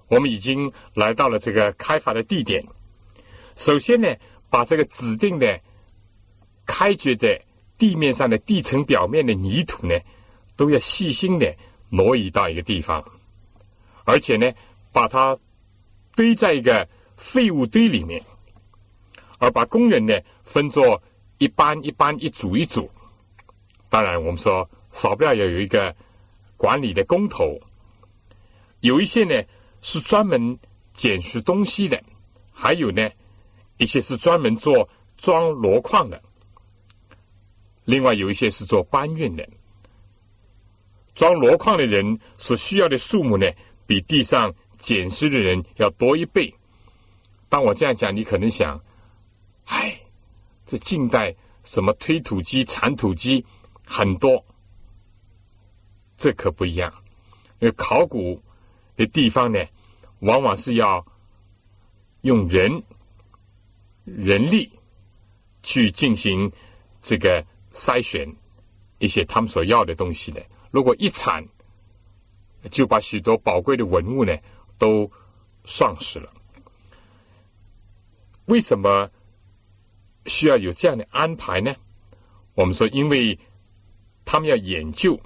[0.09, 2.61] 我们已经来到了这个开发的地点。
[3.55, 4.13] 首先呢，
[4.51, 5.61] 把这个指定的
[6.67, 7.41] 开掘的
[7.79, 9.97] 地面上的地层表面的泥土呢，
[10.57, 11.55] 都要细心的
[11.89, 13.01] 挪移到一个地方，
[14.03, 14.53] 而且呢，
[14.91, 15.39] 把它
[16.17, 18.21] 堆在一个废物堆里面，
[19.39, 21.01] 而把工人呢分作
[21.39, 22.91] 一班一班、一组一组。
[23.89, 25.95] 当然，我们说少不了要有一个
[26.57, 27.57] 管理的工头。
[28.81, 29.43] 有一些呢
[29.81, 30.59] 是专门
[30.93, 32.03] 捡拾东西的，
[32.53, 33.11] 还有呢
[33.77, 36.23] 一些是专门做装箩筐的，
[37.85, 39.49] 另外有一些是做搬运的。
[41.15, 43.51] 装箩筐的人所需要的数目呢，
[43.87, 46.55] 比地上捡拾的人要多一倍。
[47.49, 48.81] 当我这样讲，你可能想：
[49.65, 50.01] 哎，
[50.65, 53.45] 这近代什么推土机、铲土机
[53.85, 54.45] 很多，
[56.17, 56.93] 这可不一样，
[57.59, 58.41] 因为考古。
[58.99, 59.65] 的地方呢，
[60.19, 61.07] 往往是要
[62.23, 62.83] 用人
[64.05, 64.69] 人力
[65.63, 66.51] 去进行
[67.01, 67.43] 这个
[67.73, 68.29] 筛选
[68.99, 70.45] 一些他们所要的东西的。
[70.73, 71.47] 如果一铲，
[72.71, 74.37] 就把许多宝贵的文物呢
[74.77, 75.09] 都
[75.65, 76.29] 丧失了。
[78.47, 79.09] 为什么
[80.27, 81.73] 需要有这样的安排呢？
[82.55, 83.39] 我们说，因为
[84.25, 85.19] 他们要研究，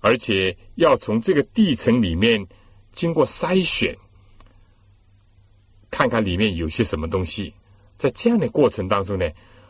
[0.00, 2.46] 而且要从这个地层里面
[2.92, 3.96] 经过筛选，
[5.90, 7.52] 看看里面有些什么东西。
[7.96, 9.28] 在这样的过程当中呢，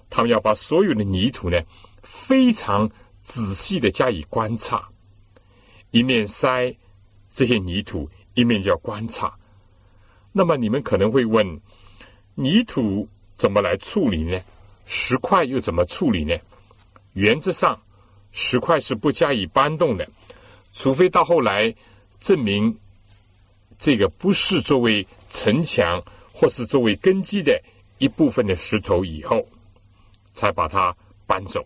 [0.09, 1.59] 他们要把所有的泥土呢
[2.03, 2.89] 非常
[3.21, 4.89] 仔细的加以观察，
[5.91, 6.75] 一面筛
[7.29, 9.37] 这些泥土，一面就要观察。
[10.33, 11.61] 那么你们可能会问，
[12.35, 14.41] 泥土怎么来处理呢？
[14.87, 16.37] 石块又怎么处理呢？
[17.15, 17.81] 原则上，
[18.31, 20.09] 石块是不加以搬动的，
[20.73, 21.75] 除非到后来
[22.21, 22.79] 证明
[23.81, 26.01] 这个不是作为城墙
[26.33, 27.61] 或是作为根基的。
[27.99, 29.47] 一部分的石头以后，
[30.33, 31.63] 才把它搬走。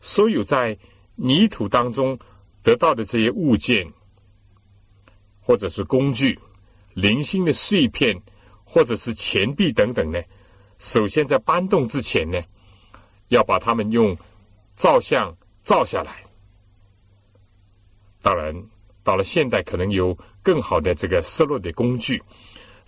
[0.00, 0.76] 所有在
[1.14, 2.18] 泥土当中
[2.60, 3.88] 得到的这些物件，
[5.40, 6.36] 或者是工具、
[6.92, 8.20] 零星的碎片，
[8.64, 10.20] 或者是钱币等等呢，
[10.80, 12.42] 首先在搬动之前呢，
[13.28, 14.18] 要把它们用
[14.74, 16.24] 照相照下来。
[18.20, 18.52] 当然，
[19.04, 22.22] 到了现代，可能有更好的这个失落的工具。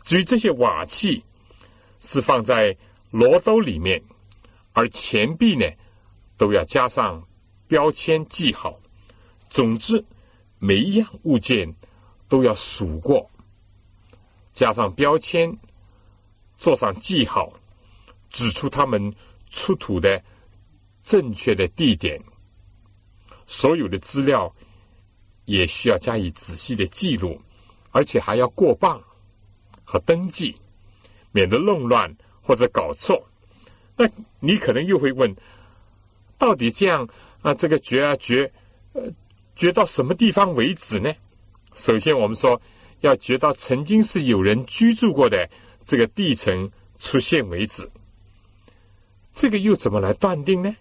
[0.02, 1.22] 至于这些瓦器，
[2.00, 2.74] 是放在
[3.11, 4.02] 罗兜里面，
[4.72, 5.66] 而钱币呢，
[6.38, 7.22] 都要加上
[7.68, 8.80] 标签记好。
[9.50, 10.02] 总之，
[10.58, 11.70] 每一样物件
[12.28, 13.30] 都要数过，
[14.54, 15.54] 加上标签，
[16.56, 17.52] 做上记号，
[18.30, 19.14] 指出他们
[19.50, 20.24] 出土的
[21.02, 22.18] 正确的地点。
[23.44, 24.50] 所有的资料
[25.44, 27.38] 也需要加以仔细的记录，
[27.91, 29.03] 而且还要过磅
[29.84, 30.57] 和登记。
[31.32, 32.12] 免得弄乱
[32.43, 33.24] 或者搞错，
[33.97, 34.05] 那
[34.41, 35.32] 你可能又会问：
[36.36, 37.09] 到底这样
[37.43, 37.55] 啊？
[37.55, 38.53] 这个掘啊掘，
[38.95, 39.03] 呃，
[39.55, 41.14] 掘到什么地方为止呢？
[41.72, 42.61] 首先，我们说
[43.03, 45.49] 要掘到曾经是有人居住过的
[45.84, 46.68] 这个地层
[46.99, 47.88] 出现为止。
[49.30, 50.74] 这个又怎么来断定呢？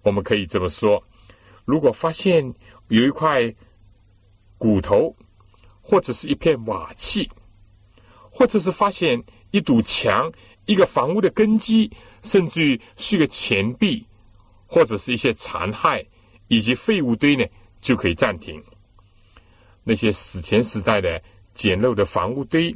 [0.00, 1.04] 我们可以这么说：
[1.66, 2.54] 如果发现
[2.88, 3.54] 有一块
[4.56, 5.14] 骨头，
[5.90, 7.28] 或者是一片瓦器。
[8.30, 10.32] 或者是发现一堵墙、
[10.64, 11.90] 一个房屋的根基，
[12.22, 14.06] 甚至于是一个钱币，
[14.66, 16.02] 或者是一些残骸
[16.46, 17.44] 以及废物堆呢，
[17.80, 18.62] 就可以暂停。
[19.82, 21.20] 那些史前时代的
[21.52, 22.74] 简陋的房屋堆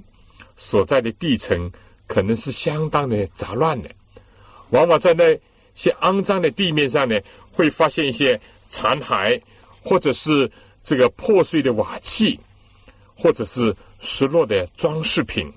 [0.57, 1.71] 所在的地层，
[2.09, 3.89] 可能是相当的杂乱的。
[4.71, 5.39] 往往在那
[5.75, 7.19] 些肮脏的地面上呢，
[7.53, 8.39] 会发现一些
[8.69, 9.41] 残骸，
[9.83, 10.51] 或者是
[10.83, 12.39] 这个破碎的瓦器，
[13.17, 13.75] 或者是。
[14.01, 15.51] 失落的装饰品，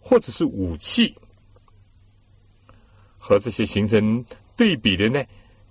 [0.00, 1.16] 或者是武器，
[3.16, 4.22] 和这些形成
[4.54, 5.24] 对比的呢，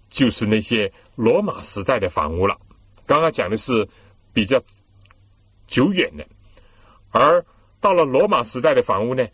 [0.09, 2.59] 就是那些罗马时代的房屋了。
[3.05, 3.88] 刚刚讲的是
[4.33, 4.59] 比较
[5.67, 6.27] 久远的，
[7.11, 7.45] 而
[7.79, 9.27] 到了罗马时代的房屋呢，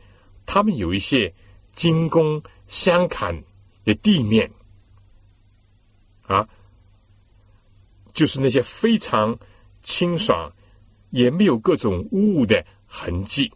[0.46, 1.34] 他们有一些
[1.72, 3.42] 精工相砍
[3.86, 4.52] 的地面，
[6.28, 6.46] 啊，
[8.12, 9.40] 就是那些非常
[9.82, 10.52] 清爽。
[11.14, 13.52] 也没有各种污物的痕迹，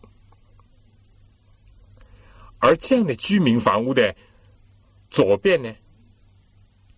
[2.60, 4.16] 而这样的居民房屋的
[5.10, 5.74] 左边呢，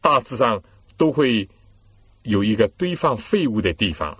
[0.01, 0.61] 大致上
[0.97, 1.47] 都会
[2.23, 4.17] 有一个堆放废物的地方，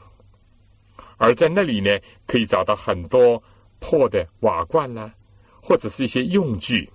[1.17, 3.43] 而在那里呢，可以找到很多
[3.79, 5.13] 破的瓦罐啦，
[5.61, 6.89] 或者是一些用具，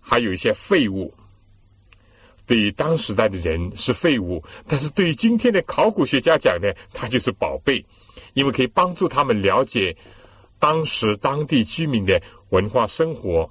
[0.00, 1.12] 还有一些废物。
[2.46, 7.84] 对于当时代的人是废物，但是对于今天的考古学家讲呢，它就是宝贝。
[8.40, 9.94] 因为可以帮助他们了解
[10.58, 12.18] 当时当地居民的
[12.48, 13.48] 文化生活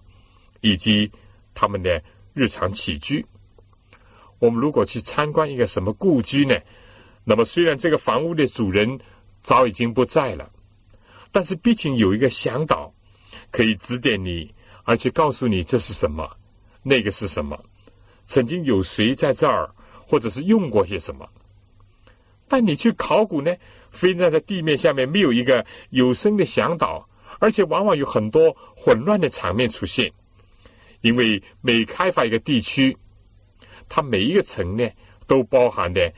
[0.62, 1.12] 以及
[1.54, 2.02] 他们的
[2.34, 3.24] 日常起居。
[4.40, 6.58] 我们如果去参观一个什么故居呢？
[7.24, 9.00] 那么虽然这个房屋的主人
[9.40, 10.52] 早已经不在了，
[11.32, 12.92] 但是毕竟有一个向导
[13.52, 14.52] 可以指点你，
[14.86, 16.28] 而且告诉你这是什么，
[16.82, 17.64] 那个是什么，
[18.26, 19.70] 曾经有谁在这儿，
[20.08, 21.30] 或者是用过些什么。
[22.48, 23.56] 但你去考古呢？
[23.92, 27.08] 飞站在地面下面，没有一个有声的响导，
[27.40, 30.12] 而且往往有很多混乱的场面出现。
[31.02, 32.96] 因为每开发一个地区，
[33.88, 34.90] 它每一个层呢，
[35.28, 36.12] 都包含的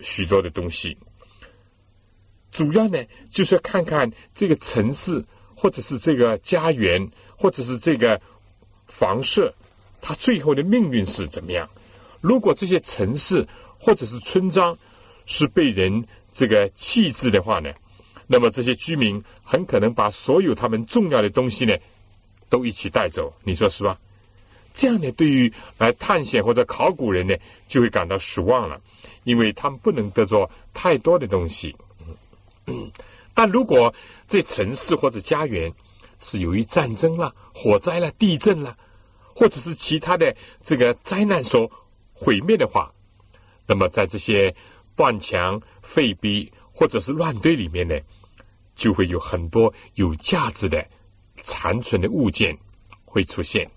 [0.00, 0.96] 许多的东西。
[2.50, 2.98] 主要呢，
[3.30, 5.22] 就是要看看这个城市，
[5.54, 7.06] 或者是这个家园，
[7.36, 8.20] 或者是这个
[8.86, 9.54] 房舍，
[10.00, 11.68] 它最后的命运是怎么样。
[12.20, 13.46] 如果这些城市
[13.78, 14.76] 或者是村庄
[15.26, 17.70] 是被人这个弃置的话呢，
[18.26, 21.76] 那么这些居民很可能把所有他们重要的东西呢，
[22.48, 23.32] 都一起带走。
[23.44, 23.98] 你说是吧？
[24.72, 27.36] 这样呢，对于来探险或者考古人呢，
[27.68, 28.80] 就会感到失望了，
[29.24, 31.76] 因为他们不能得着太多的东西。
[33.34, 33.92] 但如果
[34.26, 35.70] 这城市或者家园
[36.18, 38.76] 是由于战争了、火灾了、地震了，
[39.34, 41.70] 或者是其他的这个灾难所
[42.14, 42.90] 毁灭的话，
[43.66, 44.54] 那么在这些
[44.94, 47.98] 断墙废壁或者是乱堆里面呢，
[48.74, 50.84] 就会有很多有价值的
[51.42, 52.56] 残存的物件
[53.04, 53.70] 会出现。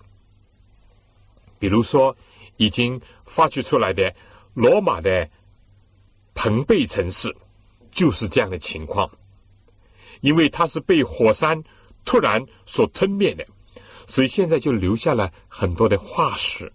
[1.58, 2.16] 比如说，
[2.56, 4.14] 已经发掘出来的
[4.54, 5.28] 罗马的
[6.34, 7.34] 彭贝城市，
[7.90, 9.10] 就是这样的情况。
[10.20, 11.62] 因为它是被火山
[12.04, 13.46] 突然所吞灭的，
[14.06, 16.72] 所以现在就留下了很多的化石。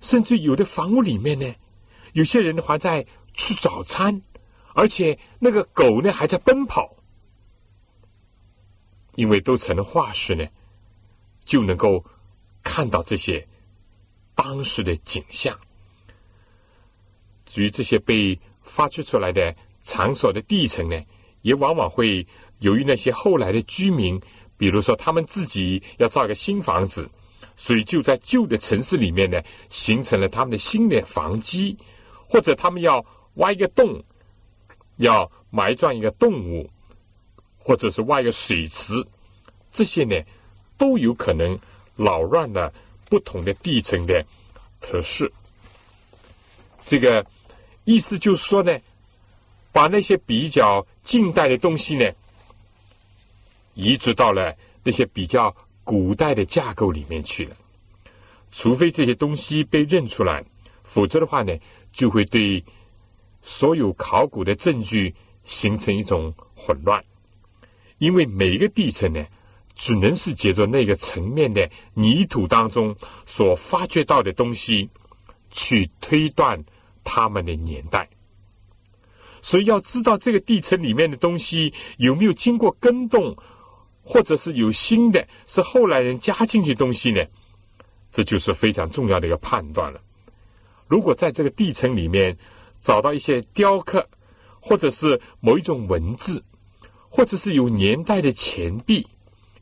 [0.00, 1.54] 甚至有的房屋里面呢，
[2.12, 4.20] 有些人还在吃早餐，
[4.74, 6.96] 而且那个狗呢还在奔跑。
[9.16, 10.46] 因为都成了化石呢，
[11.44, 12.04] 就能够
[12.62, 13.46] 看到这些。
[14.36, 15.54] 当时的景象，
[17.44, 20.98] 至于这些被发掘出来的场所的地层呢，
[21.42, 22.26] 也往往会
[22.60, 24.18] 由于那些后来的居民，
[24.56, 27.06] 比如说他们自己要造一个新房子，
[27.54, 31.76] 所以就在旧的城市里面呢，形成了他们的新的房基，
[32.26, 33.04] 或者他们要
[33.34, 34.02] 挖一个洞，
[35.00, 36.70] 要埋葬一个动物，
[37.58, 38.94] 或者是挖一个水池，
[39.72, 40.16] 这些呢，
[40.78, 41.58] 都有可能
[41.96, 42.72] 扰乱了。
[43.10, 44.24] 不同的地层的
[44.80, 45.28] 特色，
[46.86, 47.26] 这个
[47.82, 48.78] 意思就是说呢，
[49.72, 52.08] 把那些比较近代的东西呢，
[53.74, 57.56] 移植到了那些比较古代的架构里面去了。
[58.52, 60.44] 除非这些东西被认出来，
[60.84, 61.52] 否则的话呢，
[61.90, 62.62] 就会对
[63.42, 65.14] 所有考古的证据
[65.44, 67.04] 形成一种混乱，
[67.98, 69.24] 因为每一个地层呢。
[69.76, 74.90] 只能是借着那个层面的泥土当中所发掘到的东西，
[75.50, 76.62] 去推断
[77.02, 78.06] 他们的年代。
[79.40, 83.34] 所以要知道这个地层里面的东西有没有经过更动，
[84.02, 87.24] 或者是有新的，是后来人加进去东西呢？
[88.10, 90.02] 这就是非常重要的一个判断了。
[90.88, 92.36] 如果在这个地层里面
[92.80, 94.08] 找到一些雕刻，
[94.60, 96.42] 或者是某一种文字，
[97.08, 99.06] 或者是有年代的钱币。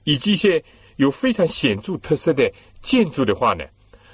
[0.05, 0.65] 以及一些
[0.97, 2.51] 有非常显著特色的
[2.81, 3.63] 建筑的话呢，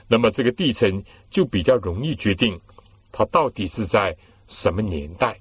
[0.08, 2.60] 那么这个地层就比较容易决定
[3.12, 4.16] 它到底是在
[4.48, 5.38] 什么年代。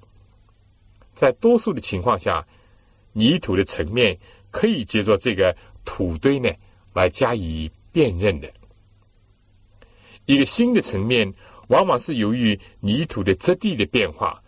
[1.12, 2.46] 在多数的情况下，
[3.12, 4.16] 泥土的层面
[4.52, 6.48] 可以借助这个土堆呢
[6.92, 8.48] 来加以辨认的。
[10.26, 11.34] 一个新的层面，
[11.68, 14.42] 往往是由于泥土的质地的变化，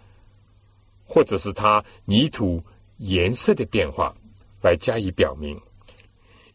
[1.05, 2.63] 或者是它泥土
[2.99, 4.15] 颜色的变化
[4.63, 5.61] 来加以表明。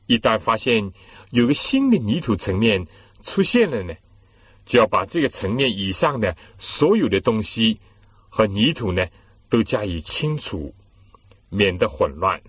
[0.08, 0.92] 一旦发现
[1.30, 2.86] 有个新的泥土层面
[3.24, 3.94] 出现了呢，
[4.66, 7.80] 就要把这个层面以上的所有的东西
[8.30, 9.06] 和泥土呢
[9.48, 10.74] 都加以清除，
[11.50, 12.42] 免得混乱。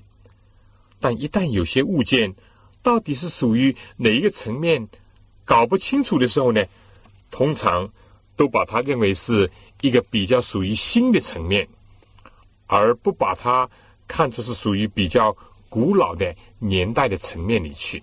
[0.99, 2.35] 但一旦有些物件
[2.83, 4.89] 到底是属于哪一个层面
[5.45, 6.65] 搞不清楚的时候呢，
[7.31, 7.89] 通常
[8.43, 9.49] 都把它认为是
[9.83, 11.69] 一个比较属于新的层面，
[12.67, 13.71] 而不把它
[14.09, 15.33] 看作是属于比较。
[15.69, 18.03] 古老的年代的层面里去，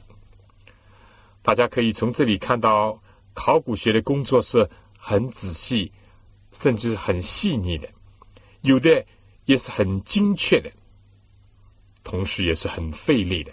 [1.43, 2.99] 大家可以从这里看到，
[3.35, 4.67] 考古学的工作是
[4.97, 5.91] 很仔细，
[6.51, 7.87] 甚至是很细腻的，
[8.61, 9.05] 有的
[9.45, 10.71] 也是很精确的，
[12.03, 13.51] 同时也是很费力的。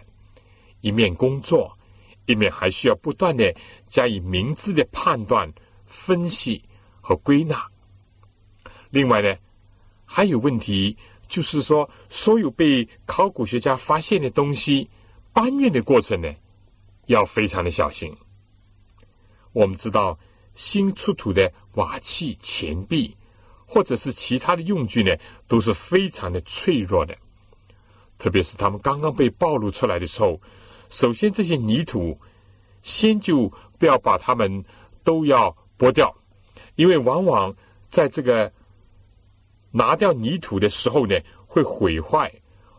[0.81, 1.77] 一面工作，
[2.25, 3.55] 一面还需要不断的
[3.87, 5.53] 加以明智的判断、
[5.85, 6.65] 分析
[7.07, 7.71] 和归纳。
[8.91, 9.37] 另外呢，
[10.05, 10.97] 还有问题。
[11.29, 14.89] 就是说，所有被考古学家发现的东西
[15.33, 16.33] 搬运的过程呢，
[17.07, 18.17] 要非常的小心。
[19.53, 20.17] 我们知道，
[20.55, 23.17] 新出土的瓦器、钱币，
[23.67, 25.17] 或者是其他的用具呢，
[25.49, 27.17] 都是非常的脆弱的。
[28.19, 30.41] 特别是他们刚刚被暴露出来的时候，
[30.89, 32.21] 首先这些泥土，
[32.83, 34.65] 先就不要把它们
[35.03, 36.16] 都要剥掉，
[36.77, 37.55] 因为往往
[37.89, 38.51] 在这个。
[39.73, 41.15] 拿掉泥土的时候呢，
[41.47, 42.33] 会毁坏，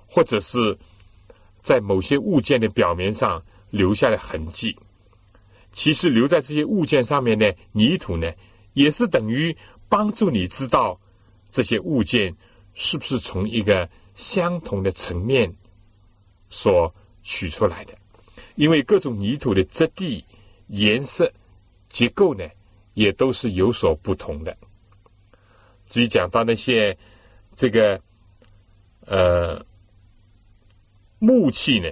[0.08, 0.76] 或者是
[1.62, 3.40] 在某些物件的表面上
[3.70, 4.76] 留下的痕迹。
[5.72, 8.34] 其实留在这些物件上面的泥土呢，
[8.74, 9.56] 也是等于
[9.88, 11.00] 帮助你知道
[11.52, 12.36] 这些物件
[12.74, 15.54] 是不是从一个相同的层面
[16.50, 16.92] 所
[17.22, 17.94] 取出来的。
[18.56, 20.26] 因为各种泥土的质地、
[20.68, 21.32] 颜色、
[21.90, 22.44] 结构呢，
[22.98, 24.58] 也都是有所不同的。
[25.86, 26.98] 至于讲到那些
[27.56, 28.02] 这个
[29.06, 29.64] 呃
[31.20, 31.92] 木器呢，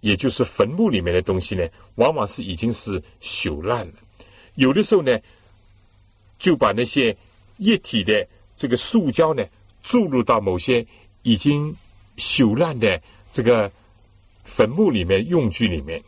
[0.00, 3.94] 也就是坟墓里面的东西呢，往往是已经是朽烂了。
[4.56, 5.16] 有的时候呢，
[6.36, 7.16] 就把那些
[7.58, 8.26] 液体的
[8.56, 9.46] 这个塑胶呢
[9.84, 10.84] 注入到某些
[11.22, 11.72] 已经
[12.16, 13.00] 朽烂的
[13.30, 13.70] 这个
[14.42, 16.02] 坟墓里面用具里面。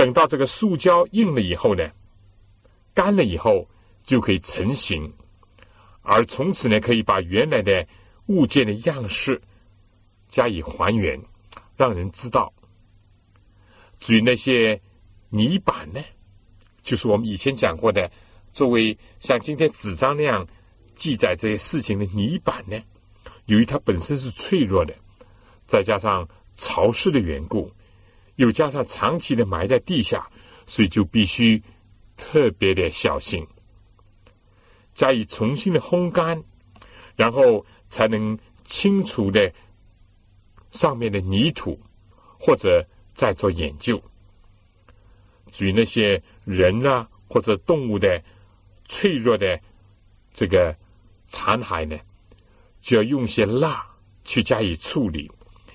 [0.00, 1.90] 等到这个塑胶硬了以后呢，
[2.94, 3.68] 干了以后。
[4.02, 5.12] 就可以成型，
[6.00, 7.86] 而从此呢，可以把原来的
[8.26, 9.40] 物件的样式
[10.26, 11.20] 加以还原，
[11.76, 12.52] 让人知道。
[14.00, 14.80] 至于那些
[15.28, 16.02] 泥板呢，
[16.82, 18.10] 就是我们以前讲过的，
[18.54, 20.44] 作为像今天纸张那样
[20.94, 22.82] 记载这些事情的泥板呢，
[23.46, 24.94] 由于它本身是脆弱的，
[25.66, 26.26] 再加上
[26.56, 27.70] 潮湿的缘故。
[28.40, 30.26] 又加上长期的埋在地下，
[30.64, 31.62] 所以就必须
[32.16, 33.46] 特别的小心，
[34.94, 36.42] 加以重新的烘干，
[37.16, 39.52] 然后才能清除的
[40.70, 41.78] 上面的泥土，
[42.38, 42.82] 或者
[43.12, 44.02] 再做研究。
[45.50, 48.22] 至于那些人啊或者动物的
[48.86, 49.60] 脆弱的
[50.32, 50.74] 这个
[51.26, 51.98] 残骸呢，
[52.80, 53.86] 就要用些蜡
[54.24, 55.30] 去加以处理，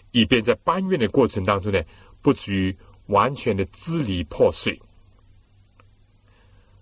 [0.10, 1.80] 以便在搬运的过程当中呢。
[2.26, 4.82] 不至于完全的支离破碎，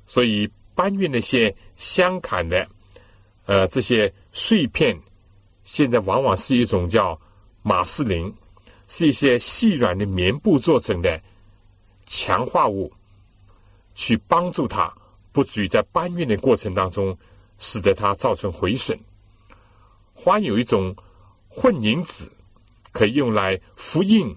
[0.06, 2.66] 所以搬运那些相砍的，
[3.46, 4.98] 呃，这些碎片，
[5.66, 7.20] 现在往往是一种叫
[7.62, 8.34] 马士林，
[8.88, 11.22] 是一些细软的棉布做成的
[12.06, 12.89] 强化物，
[13.94, 14.89] 去帮助它
[15.34, 17.18] 不至于在搬运的过程当中
[17.58, 18.98] 使得它造成毁损。
[20.16, 20.96] 还有一种
[21.50, 22.32] 混凝纸，
[22.94, 24.34] 可以用来复印。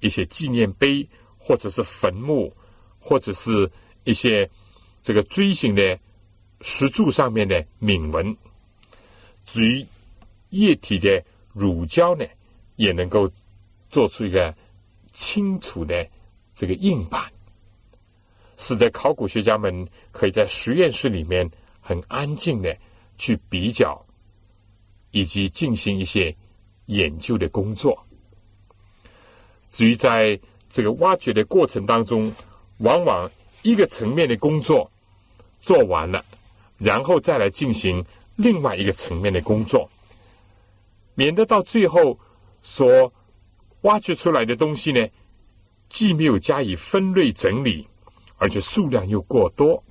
[0.00, 1.06] 一些纪念碑，
[1.38, 2.52] 或者是坟墓，
[2.98, 3.70] 或者是
[4.04, 4.48] 一些
[5.02, 5.98] 这个锥形的
[6.60, 8.36] 石柱上面的铭文。
[9.46, 9.86] 至于
[10.50, 11.22] 液体的
[11.52, 12.24] 乳胶呢，
[12.76, 13.30] 也能够
[13.88, 14.54] 做出一个
[15.12, 16.06] 清楚的
[16.54, 17.30] 这个印版，
[18.56, 21.48] 使得考古学家们可以在实验室里面
[21.80, 22.76] 很安静的
[23.16, 24.04] 去比较，
[25.10, 26.34] 以及进行一些
[26.86, 28.06] 研究的工作。
[29.70, 32.32] 至于在这个挖掘的过程当中，
[32.78, 33.30] 往往
[33.62, 34.90] 一个层面的工作
[35.60, 36.24] 做完了，
[36.78, 38.04] 然后再来进行
[38.36, 39.88] 另外一个层面的工作，
[41.14, 42.18] 免得到最后
[42.62, 43.12] 所
[43.82, 45.06] 挖掘出来的东西呢，
[45.88, 47.86] 既没有加以分类整理，
[48.36, 49.82] 而且数量又过多。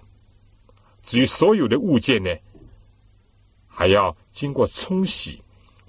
[1.04, 2.36] 至于所有的物件呢，
[3.68, 5.42] 还要经过冲洗，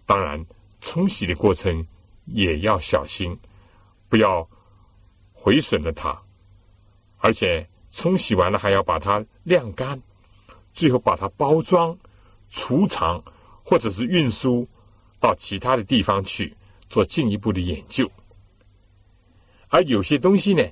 [0.07, 0.45] 当然
[0.80, 1.86] 冲洗的过程
[2.26, 3.36] 也要小心。
[4.11, 4.46] 不要
[5.32, 6.20] 毁损了它，
[7.18, 9.98] 而且冲洗完了还要把它晾干，
[10.74, 11.96] 最后把它包装、
[12.50, 13.22] 储藏
[13.64, 14.68] 或者是运输
[15.18, 16.54] 到其他的地方去
[16.88, 18.11] 做进一步的研究。
[19.68, 20.68] 而有些东西呢，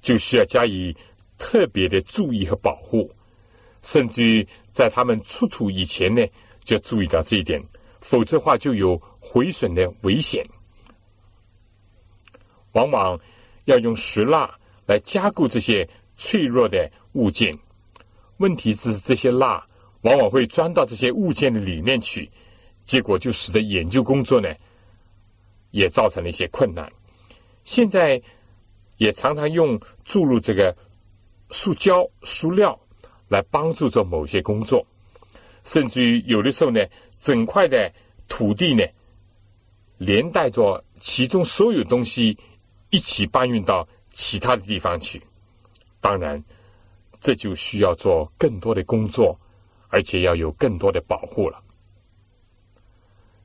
[0.00, 0.94] 就需要加以
[1.38, 3.08] 特别的注意和保护，
[3.82, 6.26] 甚至于在他们出土以前呢，
[6.64, 7.62] 就注意到这一点，
[8.00, 10.44] 否则话就有毁损的危险。
[12.72, 13.18] 往往
[13.64, 14.52] 要用石蜡
[14.86, 17.56] 来加固这些脆弱的物件，
[18.36, 19.64] 问题是这些蜡
[20.02, 22.30] 往往会钻到这些物件的里面去，
[22.84, 24.48] 结果就使得研究工作呢
[25.70, 26.90] 也造成了一些困难。
[27.64, 28.20] 现在
[28.96, 30.76] 也常常用注入这个
[31.50, 32.78] 塑胶、塑料
[33.28, 34.86] 来帮助做某些工作，
[35.64, 36.80] 甚至于有的时候呢，
[37.18, 37.92] 整块的
[38.28, 38.84] 土地呢
[39.98, 42.36] 连带着其中所有东西。
[42.90, 45.22] 一起搬运到其他的地方去，
[46.00, 46.42] 当然，
[47.20, 49.38] 这就需要做更多的工作，
[49.88, 51.62] 而且要有更多的保护了。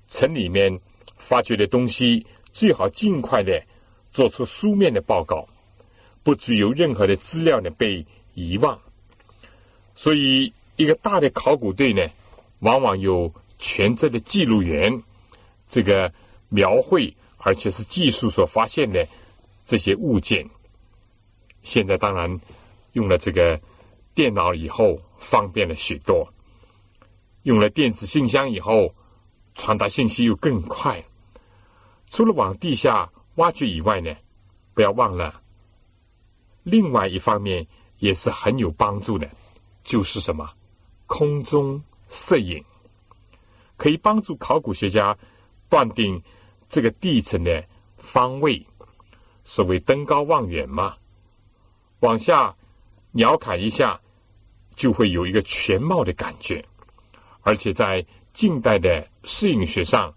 [0.08, 0.80] 城里面
[1.18, 3.64] 发掘的东西最好尽快的
[4.12, 5.48] 做出书面的报告，
[6.24, 8.80] 不具有任何的资料呢被遗忘。
[9.94, 12.08] 所以，一个大的考古队呢，
[12.60, 15.04] 往往有全职的记录员，
[15.68, 16.12] 这个
[16.50, 19.08] 描绘，而且是技术所发现的。
[19.66, 20.48] 这些物件，
[21.64, 22.40] 现在当然
[22.94, 23.60] 用了这个
[24.14, 26.32] 电脑以后，方便了许多。
[27.44, 28.94] 用了电子信箱以后，
[29.56, 31.04] 传达信息又更快。
[32.08, 34.16] 除了往地下挖掘以外呢，
[34.74, 35.42] 不要忘了，
[36.64, 37.66] 另外一方面
[37.98, 39.28] 也是很有帮助的，
[39.84, 40.48] 就是什么
[41.08, 42.64] 空中摄影，
[43.78, 45.18] 可以帮助考古学家
[45.70, 46.22] 断定
[46.68, 47.64] 这个地层的
[47.98, 48.64] 方位。
[49.46, 50.96] 所谓登高望远嘛，
[52.00, 52.54] 往下
[53.12, 53.98] 鸟瞰一下，
[54.76, 56.66] 就会有一个全貌的感觉。
[57.42, 60.14] 而且在近代的摄影学上，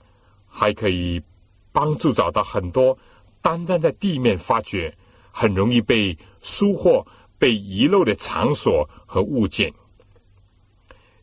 [0.48, 1.22] 还可以
[1.70, 2.98] 帮助找到很多
[3.42, 4.92] 单单在地面发掘
[5.30, 7.06] 很容易被疏忽、
[7.38, 9.72] 被遗漏的场所和物件。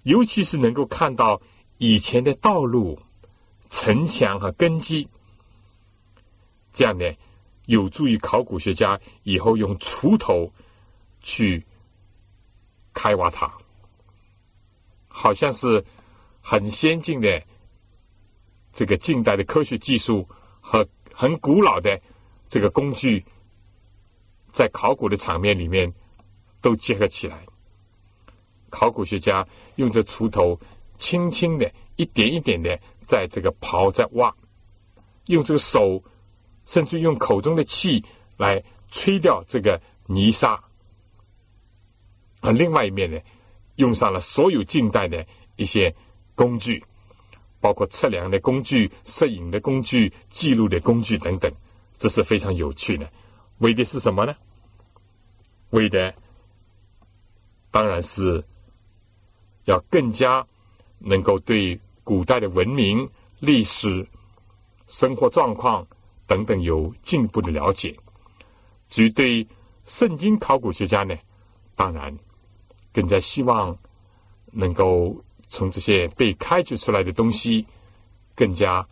[0.04, 1.42] 尤其是能够看到
[1.80, 2.98] 以前的道路、
[3.70, 5.10] 城墙和根基，
[6.72, 7.06] 这样呢。
[7.66, 10.52] 有助于考古学家以后用锄头
[11.22, 11.64] 去
[12.94, 13.52] 开挖它。
[15.08, 15.84] 好像是
[16.42, 17.42] 很先进的
[18.72, 20.28] 这个近代的科学技术
[20.60, 22.00] 和很古老的
[22.48, 23.24] 这个工具，
[24.52, 25.92] 在考古的场面里面
[26.60, 27.46] 都结合起来。
[28.70, 29.48] 考古学家
[29.78, 30.60] 用这锄头，
[30.98, 34.36] 轻轻的一点一点的在这个刨在挖，
[35.28, 36.04] 用这个手，
[36.66, 38.04] 甚至用口中的气
[38.38, 40.62] 来吹掉这个泥沙。
[42.42, 43.20] 而另外一面呢，
[43.76, 45.94] 用上了所有近代的一些
[46.36, 46.84] 工具，
[47.60, 51.52] 包括测量的工具、摄影的工具、记录的工具等等，
[51.98, 53.12] 这是非常有趣的。
[53.60, 54.36] 为的是什么呢？
[55.72, 56.14] 为的
[57.72, 58.44] 当然是
[59.64, 60.46] 要更加
[61.00, 63.10] 能够对古代的文明、
[63.40, 64.08] 历史、
[64.88, 65.86] 生活状况
[66.28, 67.96] 等等有进一步的了解。
[68.88, 69.48] 至于对
[69.86, 71.16] 圣经考古学家呢，
[71.76, 72.18] 当然。
[72.94, 73.78] 更加希望
[74.54, 77.68] 能够从这些被开掘出来的东西，
[78.34, 78.88] 更加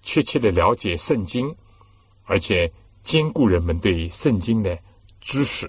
[0.00, 1.52] 确切的了解圣经，
[2.22, 4.78] 而且兼顾人们对圣经的
[5.20, 5.68] 知识。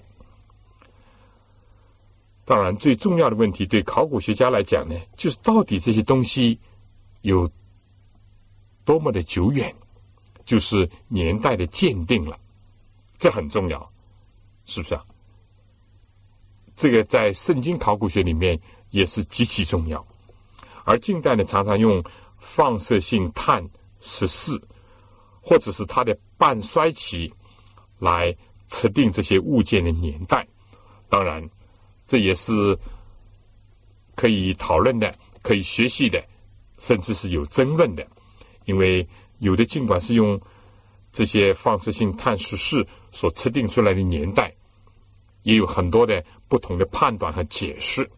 [2.44, 6.56] 当然，最重要的问题对考古学家来讲呢，就是到底这些东西
[7.22, 7.50] 有
[8.84, 9.74] 多么的久远，
[10.44, 12.38] 就是年代的鉴定了，
[13.18, 13.92] 这很重要，
[14.66, 15.04] 是不是啊？
[16.76, 18.58] 这个在圣经考古学里面
[18.90, 20.04] 也是极其重要，
[20.84, 22.02] 而近代呢，常常用
[22.38, 23.66] 放射性碳
[24.00, 24.60] 十四，
[25.40, 27.32] 或者是它的半衰期
[27.98, 28.36] 来
[28.66, 30.46] 测定这些物件的年代。
[31.08, 31.48] 当然，
[32.06, 32.76] 这也是
[34.16, 36.22] 可以讨论的、可以学习的，
[36.78, 38.06] 甚至是有争论的。
[38.64, 39.06] 因为
[39.38, 40.40] 有的尽管是用
[41.12, 44.54] 这些放射性碳十四所测定出来的年代，
[45.42, 46.24] 也有很多的。
[46.46, 48.08] 不同的判断和解释，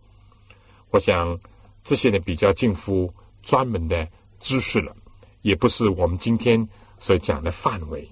[0.90, 1.38] 我想
[1.82, 3.10] 这些呢比较近乎
[3.40, 4.06] 专门的
[4.40, 4.94] 知识了，
[5.40, 6.62] 也不是我们今天
[6.98, 8.06] 所讲的范围。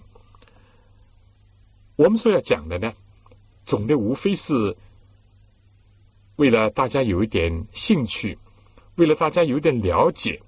[1.97, 2.91] 我们所要讲的呢，
[3.65, 4.75] 总的无非是
[6.37, 8.39] 为了大家有一点兴趣，
[8.95, 10.41] 为了大家有一点了解，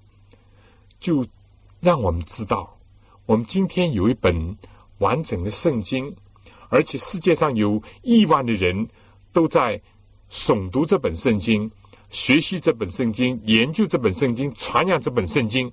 [0.98, 1.26] 就
[1.87, 2.76] 让我们知道，
[3.26, 4.34] 我们今天有一本
[4.99, 6.12] 完整的圣经，
[6.68, 8.84] 而且世界上有亿万的人。
[9.32, 9.80] 都在
[10.30, 11.70] 诵读这本圣经，
[12.09, 15.70] 学习这本圣经，研究这本圣经，传扬这本圣经，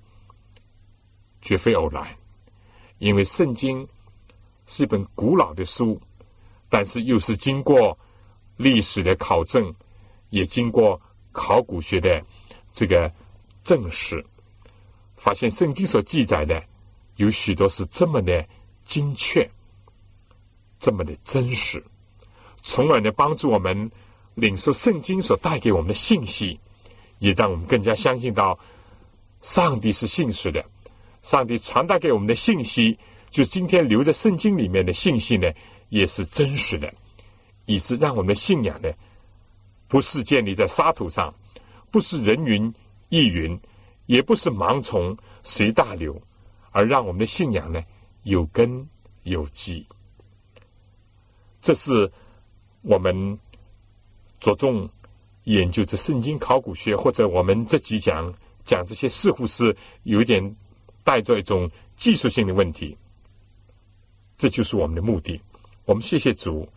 [1.42, 2.06] 绝非偶然。
[2.98, 3.88] 因为圣经
[4.66, 5.98] 是一本古老的书，
[6.68, 7.98] 但是又是经过
[8.58, 9.74] 历史的考证，
[10.30, 11.02] 也经过
[11.32, 12.22] 考古学的
[12.70, 13.10] 这个
[13.64, 14.24] 证实，
[15.24, 16.62] 发现圣经所记载的
[17.16, 18.46] 有许多是这么的
[18.84, 19.50] 精确，
[20.78, 21.82] 这么的真实。
[22.62, 23.90] 从而呢，帮助我们
[24.36, 26.60] 领受圣经所带给我们的信息，
[27.20, 28.60] 也让我们更加相信到
[29.40, 30.62] 上帝是信实的。
[31.22, 33.00] 上帝传达给我们的信息，
[33.30, 35.50] 就今天留在圣经里面的信息呢，
[35.88, 36.94] 也是真实的，
[37.66, 38.92] 以致让我们的信仰呢，
[39.88, 41.34] 不是建立在沙土上，
[41.92, 42.74] 不是人云
[43.08, 43.58] 亦云，
[44.06, 46.22] 也不是盲从随大流，
[46.72, 47.84] 而让我们的信仰呢，
[48.24, 48.88] 有根
[49.24, 49.86] 有基。
[51.62, 52.12] 这是。
[52.86, 53.40] 我们
[54.42, 54.90] 着重
[55.46, 58.30] 研究这圣经考古学，或者我们这几讲
[58.66, 59.74] 讲这些，似乎是
[60.04, 60.54] 有点
[61.02, 62.98] 带着一种技术性的问题。
[64.38, 65.42] 这就是我们的目的。
[65.86, 66.68] 我们谢谢主，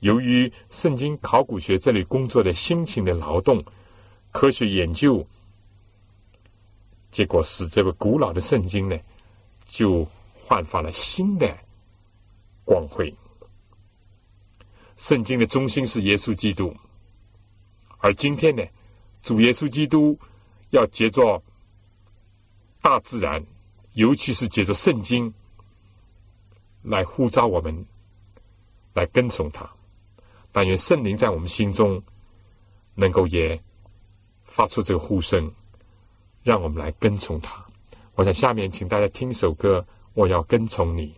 [0.00, 3.62] 由于圣经考古学这里工作的辛勤的劳动、
[4.32, 5.22] 科学研究，
[7.10, 8.98] 结果使这个古老的圣经呢，
[9.64, 11.56] 就焕发了新的
[12.64, 13.14] 光辉。
[14.96, 16.74] 圣经的中心是耶稣基督，
[17.98, 18.62] 而今天呢，
[19.22, 20.18] 主耶稣基督
[20.70, 21.42] 要借着
[22.82, 23.44] 大自然，
[23.92, 25.32] 尤其是借着圣经
[26.82, 27.86] 来呼召我们
[28.92, 29.68] 来跟从他。
[30.50, 32.02] 但愿圣灵在我们心中
[32.94, 33.60] 能够也
[34.44, 35.52] 发出这个呼声，
[36.42, 37.64] 让我们来跟从他。
[38.14, 39.84] 我在下面请大家听一首歌，
[40.14, 40.96] 我要跟从。
[40.96, 41.17] 你。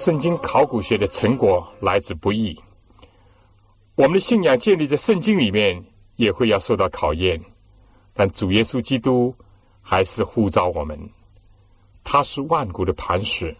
[0.00, 2.58] 圣经考古学的成果来之不易。
[3.96, 5.84] 我们的信仰建立在圣经里面，
[6.16, 7.38] 也会要受到考验。
[8.14, 9.34] 但主耶稣基督
[9.82, 10.98] 还是呼召我们，
[12.02, 13.54] 他是万古的磐石，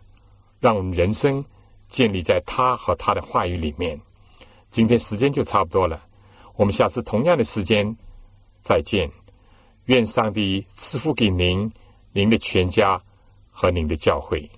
[0.60, 1.44] 让我们人生
[1.88, 4.00] 建立在他和他的话语里面。
[4.70, 6.02] 今天时间就差不多了，
[6.56, 7.94] 我们下次同样的时间
[8.62, 9.10] 再见。
[9.84, 11.70] 愿上帝赐福给您、
[12.12, 12.98] 您的全家
[13.50, 14.50] 和您的教会。